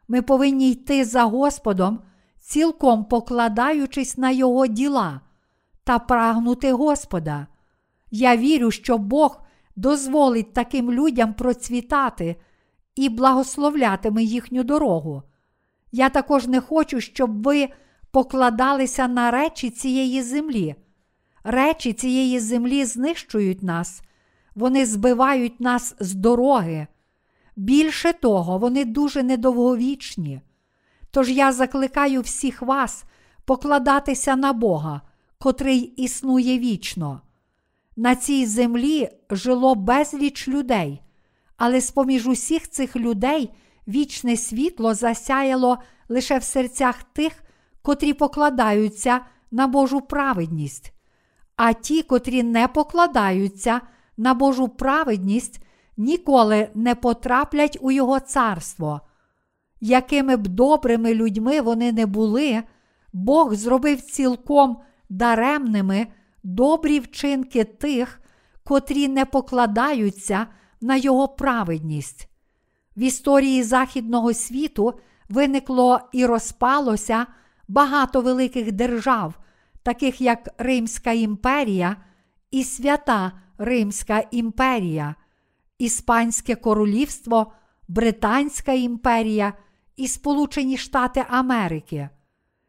Ми 0.08 0.22
повинні 0.22 0.70
йти 0.70 1.04
за 1.04 1.22
Господом, 1.22 1.98
цілком 2.40 3.04
покладаючись 3.04 4.18
на 4.18 4.30
Його 4.30 4.66
діла 4.66 5.20
та 5.84 5.98
прагнути 5.98 6.72
Господа. 6.72 7.46
Я 8.10 8.36
вірю, 8.36 8.70
що 8.70 8.98
Бог 8.98 9.45
дозволить 9.76 10.52
таким 10.52 10.92
людям 10.92 11.34
процвітати 11.34 12.36
і 12.94 13.08
благословлятиме 13.08 14.22
їхню 14.22 14.64
дорогу. 14.64 15.22
Я 15.92 16.08
також 16.08 16.46
не 16.46 16.60
хочу, 16.60 17.00
щоб 17.00 17.42
ви 17.42 17.68
покладалися 18.10 19.08
на 19.08 19.30
речі 19.30 19.70
цієї 19.70 20.22
землі. 20.22 20.74
Речі 21.44 21.92
цієї 21.92 22.40
землі 22.40 22.84
знищують 22.84 23.62
нас, 23.62 24.02
вони 24.54 24.86
збивають 24.86 25.60
нас 25.60 25.94
з 26.00 26.14
дороги. 26.14 26.86
Більше 27.56 28.12
того, 28.12 28.58
вони 28.58 28.84
дуже 28.84 29.22
недовговічні. 29.22 30.40
Тож 31.10 31.30
я 31.30 31.52
закликаю 31.52 32.20
всіх 32.20 32.62
вас 32.62 33.04
покладатися 33.44 34.36
на 34.36 34.52
Бога, 34.52 35.00
котрий 35.38 35.78
існує 35.80 36.58
вічно. 36.58 37.20
На 37.96 38.14
цій 38.14 38.46
землі 38.46 39.08
жило 39.30 39.74
безліч 39.74 40.48
людей, 40.48 41.02
але 41.56 41.80
з 41.80 41.90
поміж 41.90 42.26
усіх 42.26 42.70
цих 42.70 42.96
людей 42.96 43.54
вічне 43.88 44.36
світло 44.36 44.94
засяяло 44.94 45.78
лише 46.08 46.38
в 46.38 46.42
серцях 46.42 47.02
тих, 47.02 47.32
котрі 47.82 48.12
покладаються 48.12 49.20
на 49.50 49.66
Божу 49.66 50.00
праведність. 50.00 50.92
А 51.56 51.72
ті, 51.72 52.02
котрі 52.02 52.42
не 52.42 52.68
покладаються 52.68 53.80
на 54.16 54.34
Божу 54.34 54.68
праведність, 54.68 55.64
ніколи 55.96 56.68
не 56.74 56.94
потраплять 56.94 57.78
у 57.80 57.90
Його 57.90 58.20
царство. 58.20 59.00
Якими 59.80 60.36
б 60.36 60.46
добрими 60.48 61.14
людьми 61.14 61.60
вони 61.60 61.92
не 61.92 62.06
були, 62.06 62.62
Бог 63.12 63.54
зробив 63.54 64.00
цілком 64.00 64.78
даремними 65.08 66.06
добрі 66.46 67.00
вчинки 67.00 67.64
тих, 67.64 68.20
котрі 68.64 69.08
не 69.08 69.24
покладаються 69.24 70.46
на 70.80 70.96
Його 70.96 71.28
праведність. 71.28 72.28
В 72.96 73.00
історії 73.00 73.62
Західного 73.62 74.34
світу 74.34 74.94
виникло 75.28 76.00
і 76.12 76.26
розпалося 76.26 77.26
багато 77.68 78.20
великих 78.20 78.72
держав, 78.72 79.34
таких 79.82 80.20
як 80.20 80.48
Римська 80.58 81.12
імперія 81.12 81.96
і 82.50 82.64
Свята 82.64 83.32
Римська 83.58 84.22
імперія, 84.30 85.14
Іспанське 85.78 86.54
королівство, 86.54 87.52
Британська 87.88 88.72
імперія 88.72 89.52
і 89.96 90.08
Сполучені 90.08 90.76
Штати 90.76 91.24
Америки. 91.28 92.08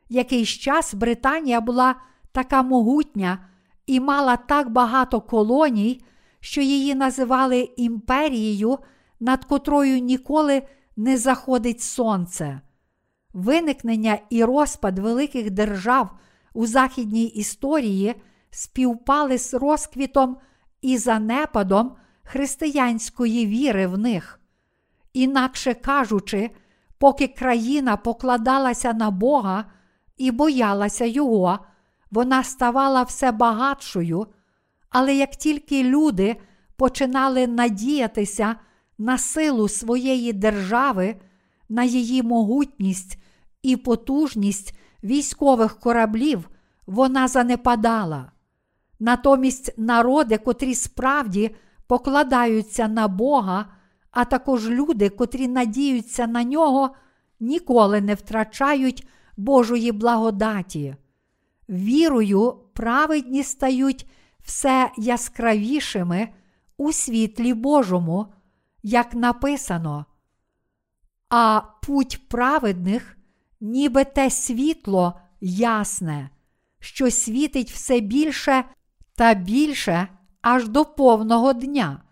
Якийсь 0.10 0.49
час 0.49 0.93
Британія 0.93 1.62
була 1.62 1.95
така 2.32 2.64
могутня 2.64 3.39
і 3.88 4.00
мала 4.00 4.38
так 4.38 4.70
багато 4.70 5.22
колоній, 5.22 6.02
що 6.40 6.62
її 6.62 6.96
називали 6.96 7.70
імперією, 7.78 8.78
над 9.20 9.46
котрою 9.46 10.00
ніколи 10.00 10.62
не 10.98 11.18
заходить 11.18 11.82
сонце. 11.82 12.62
Виникнення 13.34 14.20
і 14.30 14.44
розпад 14.44 15.00
великих 15.00 15.52
держав 15.52 16.10
у 16.54 16.66
західній 16.66 17.26
історії 17.26 18.16
співпали 18.50 19.38
з 19.38 19.54
розквітом 19.54 20.38
і 20.82 20.98
занепадом 20.98 21.96
християнської 22.24 23.46
віри 23.46 23.88
в 23.88 23.98
них. 23.98 24.40
Інакше 25.14 25.74
кажучи, 25.74 26.50
поки 26.98 27.28
країна 27.28 27.98
покладалася 27.98 28.94
на 28.94 29.12
Бога 29.12 29.66
і 30.18 30.32
боялася 30.32 31.06
Його, 31.06 31.60
вона 32.12 32.43
ставала 32.43 33.03
все 33.03 33.32
багатшою, 33.32 34.28
але 34.89 35.16
як 35.16 35.32
тільки 35.32 35.84
люди 35.84 36.36
починали 36.76 37.47
надіятися 37.47 38.55
на 38.97 39.18
силу 39.18 39.68
своєї 39.68 40.34
держави, 40.34 41.16
на 41.70 41.84
її 41.84 42.24
могутність 42.24 43.24
і 43.62 43.78
потужність 43.78 44.80
військових 45.03 45.80
кораблів, 45.80 46.49
вона 46.88 47.28
занепадала. 47.28 48.32
Натомість 48.99 49.74
народи, 49.78 50.38
котрі 50.38 50.76
справді 50.76 51.55
покладаються 51.88 52.88
на 52.88 53.08
Бога, 53.08 53.66
а 54.12 54.26
також 54.26 54.70
люди, 54.70 55.10
котрі 55.10 55.47
надіються 55.47 56.28
на 56.28 56.43
нього, 56.43 56.95
ніколи 57.39 58.01
не 58.01 58.16
втрачають 58.16 59.08
Божої 59.38 59.91
благодаті. 59.91 60.95
Вірою, 61.70 62.59
праведні 62.74 63.43
стають 63.43 64.07
все 64.39 64.91
яскравішими 64.97 66.30
у 66.78 66.91
світлі 66.91 67.53
Божому, 67.53 68.34
як 68.84 69.13
написано. 69.13 70.05
А 71.30 71.61
путь 71.84 72.30
праведних, 72.30 73.18
ніби 73.61 74.03
те 74.03 74.30
світло 74.30 75.20
ясне, 75.41 76.30
що 76.80 77.11
світить 77.11 77.72
все 77.72 77.99
більше 77.99 78.63
та 79.15 79.34
більше 79.34 80.07
аж 80.41 80.68
до 80.68 80.86
повного 80.86 81.53
дня. 81.53 82.03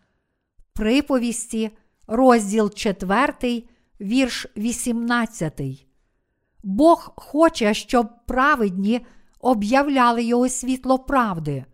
Приповісті, 0.74 1.72
розділ 2.08 2.74
4, 2.74 3.64
вірш 4.02 4.48
18. 4.58 5.62
Бог 6.64 7.14
хоче, 7.16 7.74
щоб 7.74 8.26
праведні 8.26 9.06
об'являли 9.46 10.24
Його 10.24 10.50
світло 10.50 11.00
правди. 11.00 11.66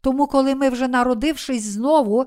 Тому, 0.00 0.26
коли 0.26 0.54
ми, 0.54 0.68
вже 0.68 0.88
народившись 0.88 1.62
знову, 1.62 2.26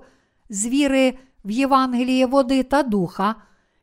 з 0.50 0.68
віри 0.68 1.18
в 1.46 1.52
Євангеліє 1.52 2.26
води 2.26 2.64
та 2.64 2.84
духа, 2.84 3.36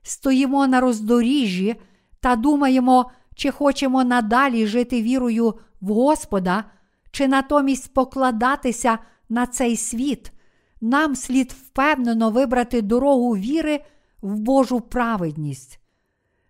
стоїмо 0.03 0.67
на 0.67 0.81
роздоріжжі 0.81 1.77
та 2.21 2.37
думаємо, 2.37 3.11
чи 3.35 3.51
хочемо 3.51 4.05
надалі 4.05 4.67
жити 4.67 5.03
вірою 5.03 5.55
в 5.81 5.93
Господа, 5.93 6.65
чи 7.11 7.29
натомість 7.29 7.95
покладатися 7.95 8.99
на 9.29 9.47
цей 9.47 9.77
світ, 9.77 10.33
нам 10.81 11.17
слід 11.17 11.53
впевнено 11.53 12.31
вибрати 12.31 12.83
дорогу 12.83 13.37
віри 13.37 13.85
в 14.23 14.39
Божу 14.39 14.81
праведність. 14.81 15.81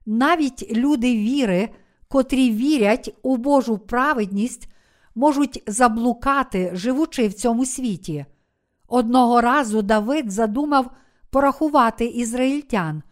Навіть 0.07 0.73
люди 0.77 1.17
віри, 1.17 1.69
котрі 2.15 2.51
вірять 2.51 3.15
у 3.23 3.37
Божу 3.37 3.79
праведність, 3.79 4.69
можуть 5.15 5.63
заблукати, 5.67 6.71
живучи 6.75 7.29
в 7.29 7.35
цьому 7.35 7.67
світі. 7.67 8.27
Одного 8.89 9.41
разу 9.41 9.83
Давид 9.83 10.31
задумав 10.31 10.91
порахувати 11.31 12.07
ізраїльтян, 12.07 13.03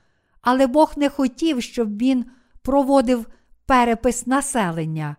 але 0.41 0.67
Бог 0.67 0.93
не 0.97 1.09
хотів, 1.09 1.63
щоб 1.63 1.99
він 1.99 2.25
проводив 2.63 3.27
перепис 3.67 4.27
населення. 4.27 5.17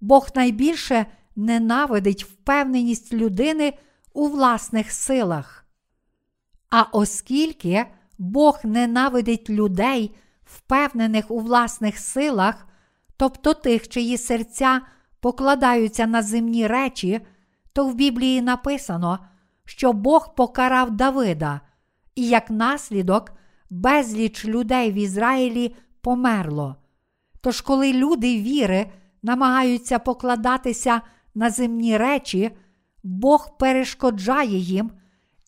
Бог 0.00 0.28
найбільше 0.34 1.06
ненавидить 1.36 2.24
впевненість 2.24 3.12
людини 3.12 3.72
у 4.12 4.28
власних 4.28 4.90
силах. 4.90 5.64
А 6.70 6.82
оскільки 6.82 7.86
Бог 8.18 8.60
ненавидить 8.64 9.50
людей, 9.50 10.14
впевнених 10.44 11.30
у 11.30 11.40
власних 11.40 11.98
силах, 11.98 12.64
тобто 13.18 13.54
тих, 13.54 13.88
чиї 13.88 14.18
серця 14.18 14.80
покладаються 15.20 16.06
на 16.06 16.22
земні 16.22 16.66
речі, 16.66 17.20
то 17.72 17.88
в 17.88 17.94
Біблії 17.94 18.42
написано, 18.42 19.18
що 19.64 19.92
Бог 19.92 20.34
покарав 20.34 20.90
Давида, 20.90 21.60
і 22.14 22.28
як 22.28 22.50
наслідок 22.50 23.32
безліч 23.70 24.44
людей 24.44 24.92
в 24.92 24.94
Ізраїлі 24.94 25.74
померло. 26.00 26.76
Тож, 27.40 27.60
коли 27.60 27.92
люди 27.92 28.36
віри 28.36 28.90
намагаються 29.22 29.98
покладатися 29.98 31.00
на 31.34 31.50
земні 31.50 31.96
речі, 31.96 32.50
Бог 33.02 33.58
перешкоджає 33.58 34.58
їм 34.58 34.90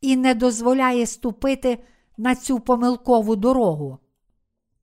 і 0.01 0.17
не 0.17 0.35
дозволяє 0.35 1.07
ступити 1.07 1.79
на 2.17 2.35
цю 2.35 2.61
помилкову 2.61 3.37
дорогу. 3.37 3.99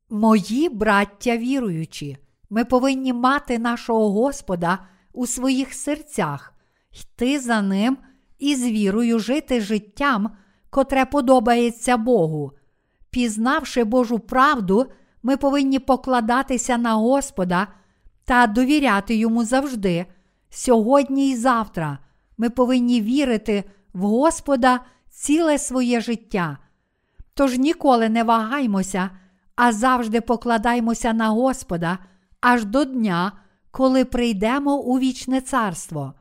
Мої 0.09 0.69
браття 0.69 1.37
віруючі, 1.37 2.17
ми 2.49 2.65
повинні 2.65 3.13
мати 3.13 3.59
нашого 3.59 4.11
Господа 4.11 4.79
у 5.13 5.27
своїх 5.27 5.73
серцях, 5.73 6.53
йти 6.91 7.39
за 7.39 7.61
Ним 7.61 7.97
і 8.39 8.55
з 8.55 8.63
вірою 8.63 9.19
жити 9.19 9.61
життям, 9.61 10.31
котре 10.69 11.05
подобається 11.05 11.97
Богу. 11.97 12.51
Пізнавши 13.09 13.83
Божу 13.83 14.19
правду, 14.19 14.85
ми 15.23 15.37
повинні 15.37 15.79
покладатися 15.79 16.77
на 16.77 16.93
Господа 16.93 17.67
та 18.25 18.47
довіряти 18.47 19.15
йому 19.15 19.43
завжди, 19.43 20.05
сьогодні 20.49 21.29
і 21.29 21.35
завтра. 21.35 21.99
Ми 22.37 22.49
повинні 22.49 23.01
вірити 23.01 23.63
в 23.93 24.01
Господа 24.01 24.79
ціле 25.09 25.57
своє 25.57 26.01
життя. 26.01 26.57
Тож 27.33 27.57
ніколи 27.57 28.09
не 28.09 28.23
вагаймося, 28.23 29.09
а 29.55 29.71
завжди 29.71 30.21
покладаймося 30.21 31.13
на 31.13 31.29
Господа 31.29 31.99
аж 32.47 32.65
до 32.65 32.85
дня, 32.85 33.31
коли 33.71 34.05
прийдемо 34.05 34.75
у 34.75 34.99
вічне 34.99 35.41
царство. 35.41 36.13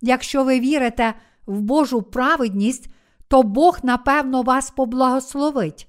Якщо 0.00 0.44
ви 0.44 0.60
вірите 0.60 1.14
в 1.46 1.60
Божу 1.60 2.02
праведність, 2.02 2.90
то 3.28 3.42
Бог, 3.42 3.78
напевно, 3.82 4.42
вас 4.42 4.70
поблагословить. 4.70 5.88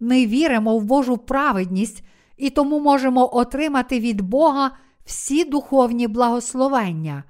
Ми 0.00 0.26
віримо 0.26 0.78
в 0.78 0.84
Божу 0.84 1.18
праведність 1.18 2.04
і 2.36 2.50
тому 2.50 2.80
можемо 2.80 3.36
отримати 3.36 4.00
від 4.00 4.20
Бога 4.20 4.70
всі 5.04 5.44
духовні 5.44 6.08
благословення. 6.08 7.24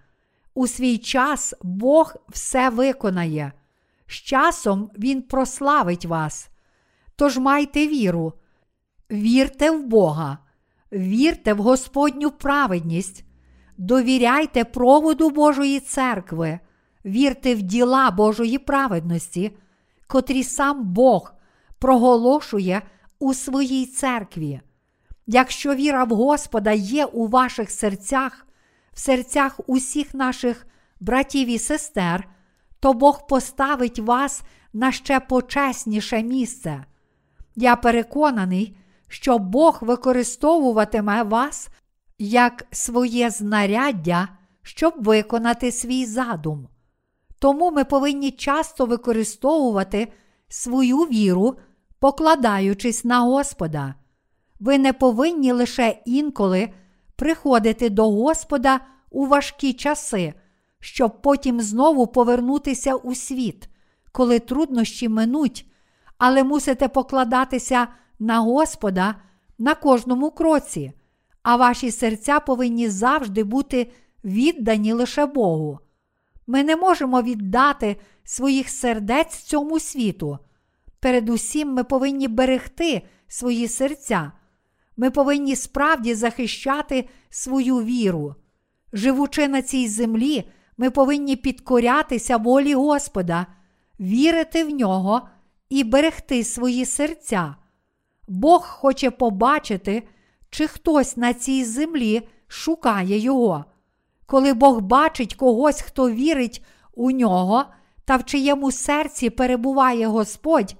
У 0.54 0.66
свій 0.66 0.98
час 0.98 1.54
Бог 1.62 2.14
все 2.28 2.70
виконає. 2.70 3.52
З 4.06 4.12
часом 4.12 4.90
Він 4.98 5.22
прославить 5.22 6.04
вас. 6.04 6.48
Тож 7.16 7.38
майте 7.38 7.88
віру, 7.88 8.32
вірте 9.10 9.70
в 9.70 9.86
Бога, 9.86 10.38
вірте 10.94 11.54
в 11.54 11.58
Господню 11.58 12.30
праведність, 12.30 13.24
довіряйте 13.76 14.64
проводу 14.64 15.30
Божої 15.30 15.80
церкви, 15.80 16.58
вірте 17.04 17.54
в 17.54 17.62
діла 17.62 18.10
Божої 18.10 18.58
праведності, 18.58 19.56
котрі 20.06 20.42
сам 20.42 20.84
Бог 20.84 21.34
проголошує 21.78 22.82
у 23.18 23.34
своїй 23.34 23.86
церкві. 23.86 24.60
Якщо 25.26 25.74
віра 25.74 26.04
в 26.04 26.08
Господа 26.08 26.72
є 26.72 27.04
у 27.04 27.26
ваших 27.26 27.70
серцях, 27.70 28.46
в 28.92 28.98
серцях 28.98 29.60
усіх 29.66 30.14
наших 30.14 30.66
братів 31.00 31.48
і 31.48 31.58
сестер, 31.58 32.28
то 32.80 32.92
Бог 32.92 33.26
поставить 33.26 33.98
вас 33.98 34.42
на 34.72 34.92
ще 34.92 35.20
почесніше 35.20 36.22
місце. 36.22 36.84
Я 37.56 37.76
переконаний, 37.76 38.76
що 39.14 39.38
Бог 39.38 39.78
використовуватиме 39.80 41.22
вас 41.22 41.68
як 42.18 42.66
своє 42.70 43.30
знаряддя, 43.30 44.28
щоб 44.62 44.94
виконати 44.98 45.72
свій 45.72 46.06
задум. 46.06 46.68
Тому 47.38 47.70
ми 47.70 47.84
повинні 47.84 48.30
часто 48.30 48.86
використовувати 48.86 50.12
свою 50.48 50.98
віру, 50.98 51.56
покладаючись 51.98 53.04
на 53.04 53.20
Господа. 53.20 53.94
Ви 54.60 54.78
не 54.78 54.92
повинні 54.92 55.52
лише 55.52 56.02
інколи 56.04 56.70
приходити 57.16 57.90
до 57.90 58.10
Господа 58.10 58.80
у 59.10 59.26
важкі 59.26 59.72
часи, 59.72 60.34
щоб 60.80 61.22
потім 61.22 61.60
знову 61.60 62.06
повернутися 62.06 62.94
у 62.94 63.14
світ, 63.14 63.68
коли 64.12 64.38
труднощі 64.38 65.08
минуть, 65.08 65.66
але 66.18 66.44
мусите 66.44 66.88
покладатися 66.88 67.88
на 68.24 68.40
Господа 68.40 69.14
на 69.58 69.74
кожному 69.74 70.30
кроці, 70.30 70.92
а 71.42 71.56
ваші 71.56 71.90
серця 71.90 72.40
повинні 72.40 72.88
завжди 72.88 73.44
бути 73.44 73.92
віддані 74.24 74.92
лише 74.92 75.26
Богу. 75.26 75.78
Ми 76.46 76.64
не 76.64 76.76
можемо 76.76 77.22
віддати 77.22 77.96
своїх 78.24 78.68
сердець 78.68 79.36
цьому 79.36 79.80
світу. 79.80 80.38
Передусім, 81.00 81.72
ми 81.72 81.84
повинні 81.84 82.28
берегти 82.28 83.02
свої 83.28 83.68
серця. 83.68 84.32
Ми 84.96 85.10
повинні 85.10 85.56
справді 85.56 86.14
захищати 86.14 87.08
свою 87.30 87.82
віру. 87.82 88.34
Живучи 88.92 89.48
на 89.48 89.62
цій 89.62 89.88
землі, 89.88 90.50
ми 90.76 90.90
повинні 90.90 91.36
підкорятися 91.36 92.36
волі 92.36 92.74
Господа, 92.74 93.46
вірити 94.00 94.64
в 94.64 94.70
нього 94.70 95.28
і 95.68 95.84
берегти 95.84 96.44
свої 96.44 96.84
серця. 96.84 97.56
Бог 98.28 98.66
хоче 98.66 99.10
побачити, 99.10 100.02
чи 100.50 100.66
хтось 100.66 101.16
на 101.16 101.34
цій 101.34 101.64
землі 101.64 102.28
шукає 102.48 103.18
Його. 103.18 103.64
Коли 104.26 104.54
Бог 104.54 104.80
бачить 104.80 105.34
когось, 105.34 105.80
хто 105.80 106.10
вірить 106.10 106.64
у 106.94 107.10
нього 107.10 107.64
та 108.04 108.16
в 108.16 108.24
чиєму 108.24 108.72
серці 108.72 109.30
перебуває 109.30 110.06
Господь, 110.06 110.76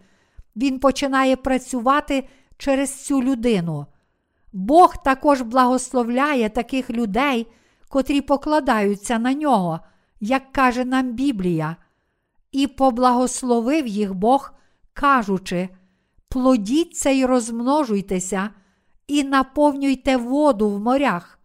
Він 0.57 0.79
починає 0.79 1.37
працювати 1.37 2.29
через 2.59 3.05
цю 3.05 3.23
людину. 3.23 3.87
Бог 4.53 5.03
також 5.03 5.41
благословляє 5.43 6.49
таких 6.49 6.91
людей, 6.91 7.47
котрі 7.89 8.21
покладаються 8.21 9.19
на 9.19 9.35
нього, 9.35 9.81
як 10.21 10.53
каже 10.53 10.85
нам 10.85 11.13
Біблія, 11.13 11.77
і 12.53 12.67
поблагословив 12.67 13.87
їх 13.87 14.15
Бог, 14.15 14.53
кажучи: 14.93 15.69
плодіться 16.35 17.11
й 17.11 17.25
розмножуйтеся, 17.25 18.51
і 19.07 19.25
наповнюйте 19.25 20.17
воду 20.17 20.71
в 20.71 20.81
морях, 20.81 21.39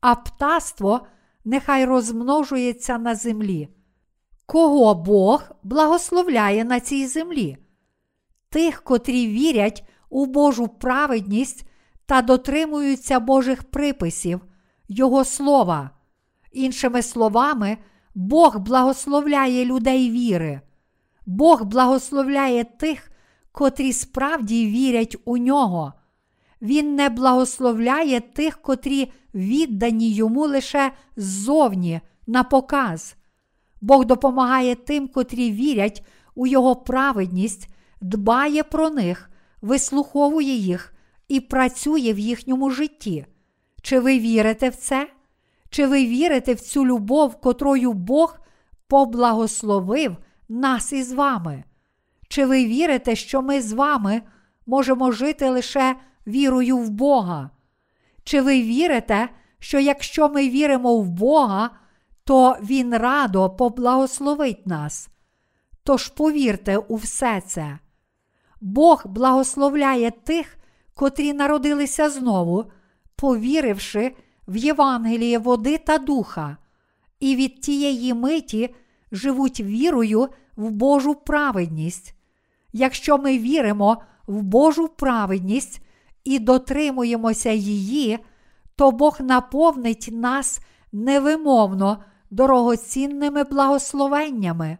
а 0.00 0.14
птаство 0.14 1.06
нехай 1.44 1.84
розмножується 1.84 2.98
на 2.98 3.14
землі. 3.14 3.68
Кого 4.46 4.94
Бог 4.94 5.42
благословляє 5.62 6.64
на 6.64 6.80
цій 6.80 7.06
землі? 7.06 7.56
Тих, 8.50 8.82
котрі 8.82 9.26
вірять 9.26 9.84
у 10.10 10.26
Божу 10.26 10.68
праведність 10.68 11.68
та 12.06 12.22
дотримуються 12.22 13.20
Божих 13.20 13.62
приписів, 13.62 14.40
Його 14.88 15.24
слова. 15.24 15.90
Іншими 16.52 17.02
словами, 17.02 17.78
Бог 18.14 18.58
благословляє 18.58 19.64
людей 19.64 20.10
віри. 20.10 20.60
Бог 21.26 21.64
благословляє 21.64 22.64
тих, 22.64 23.10
котрі 23.56 23.92
справді 23.92 24.66
вірять 24.66 25.16
у 25.24 25.36
нього. 25.38 25.92
Він 26.62 26.94
не 26.94 27.08
благословляє 27.08 28.20
тих, 28.20 28.62
котрі 28.62 29.12
віддані 29.34 30.12
йому 30.12 30.46
лише 30.46 30.92
ззовні 31.16 32.00
на 32.26 32.44
показ. 32.44 33.16
Бог 33.80 34.04
допомагає 34.04 34.74
тим, 34.74 35.08
котрі 35.08 35.50
вірять 35.50 36.06
у 36.34 36.46
Його 36.46 36.76
праведність, 36.76 37.68
дбає 38.00 38.62
про 38.62 38.90
них, 38.90 39.30
вислуховує 39.62 40.54
їх 40.54 40.94
і 41.28 41.40
працює 41.40 42.12
в 42.12 42.18
їхньому 42.18 42.70
житті. 42.70 43.26
Чи 43.82 44.00
ви 44.00 44.18
вірите 44.18 44.68
в 44.68 44.76
це? 44.76 45.10
Чи 45.70 45.86
ви 45.86 46.06
вірите 46.06 46.54
в 46.54 46.60
цю 46.60 46.86
любов, 46.86 47.40
котрою 47.40 47.92
Бог 47.92 48.38
поблагословив 48.88 50.16
нас 50.48 50.92
із 50.92 51.12
вами? 51.12 51.64
Чи 52.28 52.46
ви 52.46 52.64
вірите, 52.64 53.16
що 53.16 53.42
ми 53.42 53.62
з 53.62 53.72
вами 53.72 54.22
можемо 54.66 55.12
жити 55.12 55.50
лише 55.50 55.96
вірою 56.26 56.78
в 56.78 56.90
Бога? 56.90 57.50
Чи 58.24 58.40
ви 58.40 58.62
вірите, 58.62 59.28
що 59.58 59.78
якщо 59.78 60.28
ми 60.28 60.48
віримо 60.48 60.96
в 60.96 61.10
Бога, 61.10 61.70
то 62.24 62.56
Він 62.62 62.96
радо 62.96 63.50
поблагословить 63.50 64.66
нас? 64.66 65.08
Тож 65.82 66.08
повірте 66.08 66.76
у 66.76 66.96
все 66.96 67.42
це. 67.46 67.78
Бог 68.60 69.02
благословляє 69.06 70.10
тих, 70.10 70.56
котрі 70.94 71.32
народилися 71.32 72.10
знову, 72.10 72.64
повіривши 73.16 74.16
в 74.48 74.56
Євангеліє 74.56 75.38
води 75.38 75.78
та 75.78 75.98
духа, 75.98 76.56
і 77.20 77.36
від 77.36 77.60
тієї 77.60 78.14
миті 78.14 78.74
живуть 79.12 79.60
вірою 79.60 80.28
в 80.56 80.70
Божу 80.70 81.14
праведність. 81.14 82.15
Якщо 82.78 83.18
ми 83.18 83.38
віримо 83.38 84.02
в 84.26 84.42
Божу 84.42 84.88
праведність 84.88 85.80
і 86.24 86.38
дотримуємося 86.38 87.50
її, 87.50 88.18
то 88.76 88.90
Бог 88.90 89.18
наповнить 89.20 90.08
нас 90.12 90.60
невимовно 90.92 91.98
дорогоцінними 92.30 93.44
благословеннями. 93.44 94.78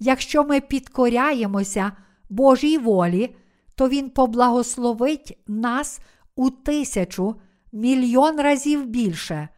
Якщо 0.00 0.44
ми 0.44 0.60
підкоряємося 0.60 1.92
Божій 2.30 2.78
волі, 2.78 3.36
то 3.74 3.88
Він 3.88 4.10
поблагословить 4.10 5.38
нас 5.46 6.00
у 6.36 6.50
тисячу 6.50 7.34
мільйон 7.72 8.40
разів 8.40 8.86
більше. 8.86 9.48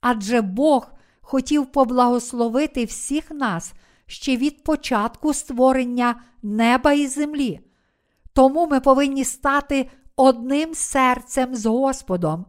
Адже 0.00 0.40
Бог 0.40 0.90
хотів 1.20 1.66
поблагословити 1.66 2.84
всіх 2.84 3.30
нас 3.30 3.74
ще 4.10 4.36
від 4.36 4.64
початку 4.64 5.34
створення 5.34 6.22
неба 6.42 6.92
і 6.92 7.06
землі. 7.06 7.60
Тому 8.32 8.66
ми 8.66 8.80
повинні 8.80 9.24
стати 9.24 9.90
одним 10.16 10.74
серцем 10.74 11.54
з 11.54 11.66
Господом, 11.66 12.46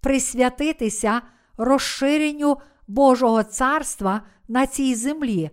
присвятитися 0.00 1.22
розширенню 1.56 2.56
Божого 2.88 3.42
царства 3.42 4.22
на 4.48 4.66
цій 4.66 4.94
землі 4.94 5.50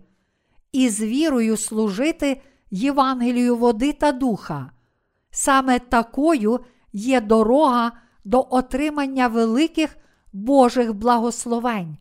і 0.72 0.90
з 0.90 1.02
вірою 1.02 1.58
служити 1.58 2.42
Євангелію 2.72 3.56
води 3.56 3.94
та 3.94 4.12
духа. 4.12 4.72
Саме 5.32 5.80
такою 5.80 6.60
є 6.94 7.22
дорога 7.22 7.92
до 8.26 8.48
отримання 8.50 9.28
великих 9.28 9.98
Божих 10.34 10.94
благословень. 10.94 11.98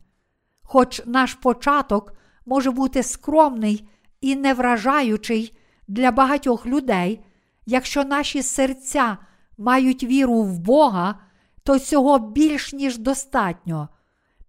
Хоч 0.63 1.01
наш 1.05 1.33
початок 1.33 2.13
може 2.45 2.71
бути 2.71 3.03
скромний 3.03 3.87
і 4.21 4.35
невражаючий 4.35 5.57
для 5.87 6.11
багатьох 6.11 6.65
людей, 6.65 7.25
якщо 7.65 8.03
наші 8.03 8.43
серця 8.43 9.17
мають 9.57 10.03
віру 10.03 10.43
в 10.43 10.59
Бога, 10.59 11.19
то 11.63 11.79
цього 11.79 12.19
більш 12.19 12.73
ніж 12.73 12.97
достатньо. 12.97 13.89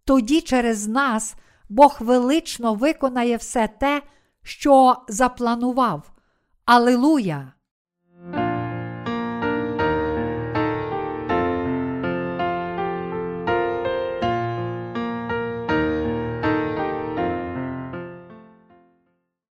Тоді 0.05 0.41
через 0.41 0.87
нас 0.87 1.35
Бог 1.69 1.97
велично 2.01 2.75
виконає 2.75 3.37
все 3.37 3.69
те, 3.69 4.03
що 4.43 4.97
запланував. 5.09 6.13
Алилуя! 6.65 7.54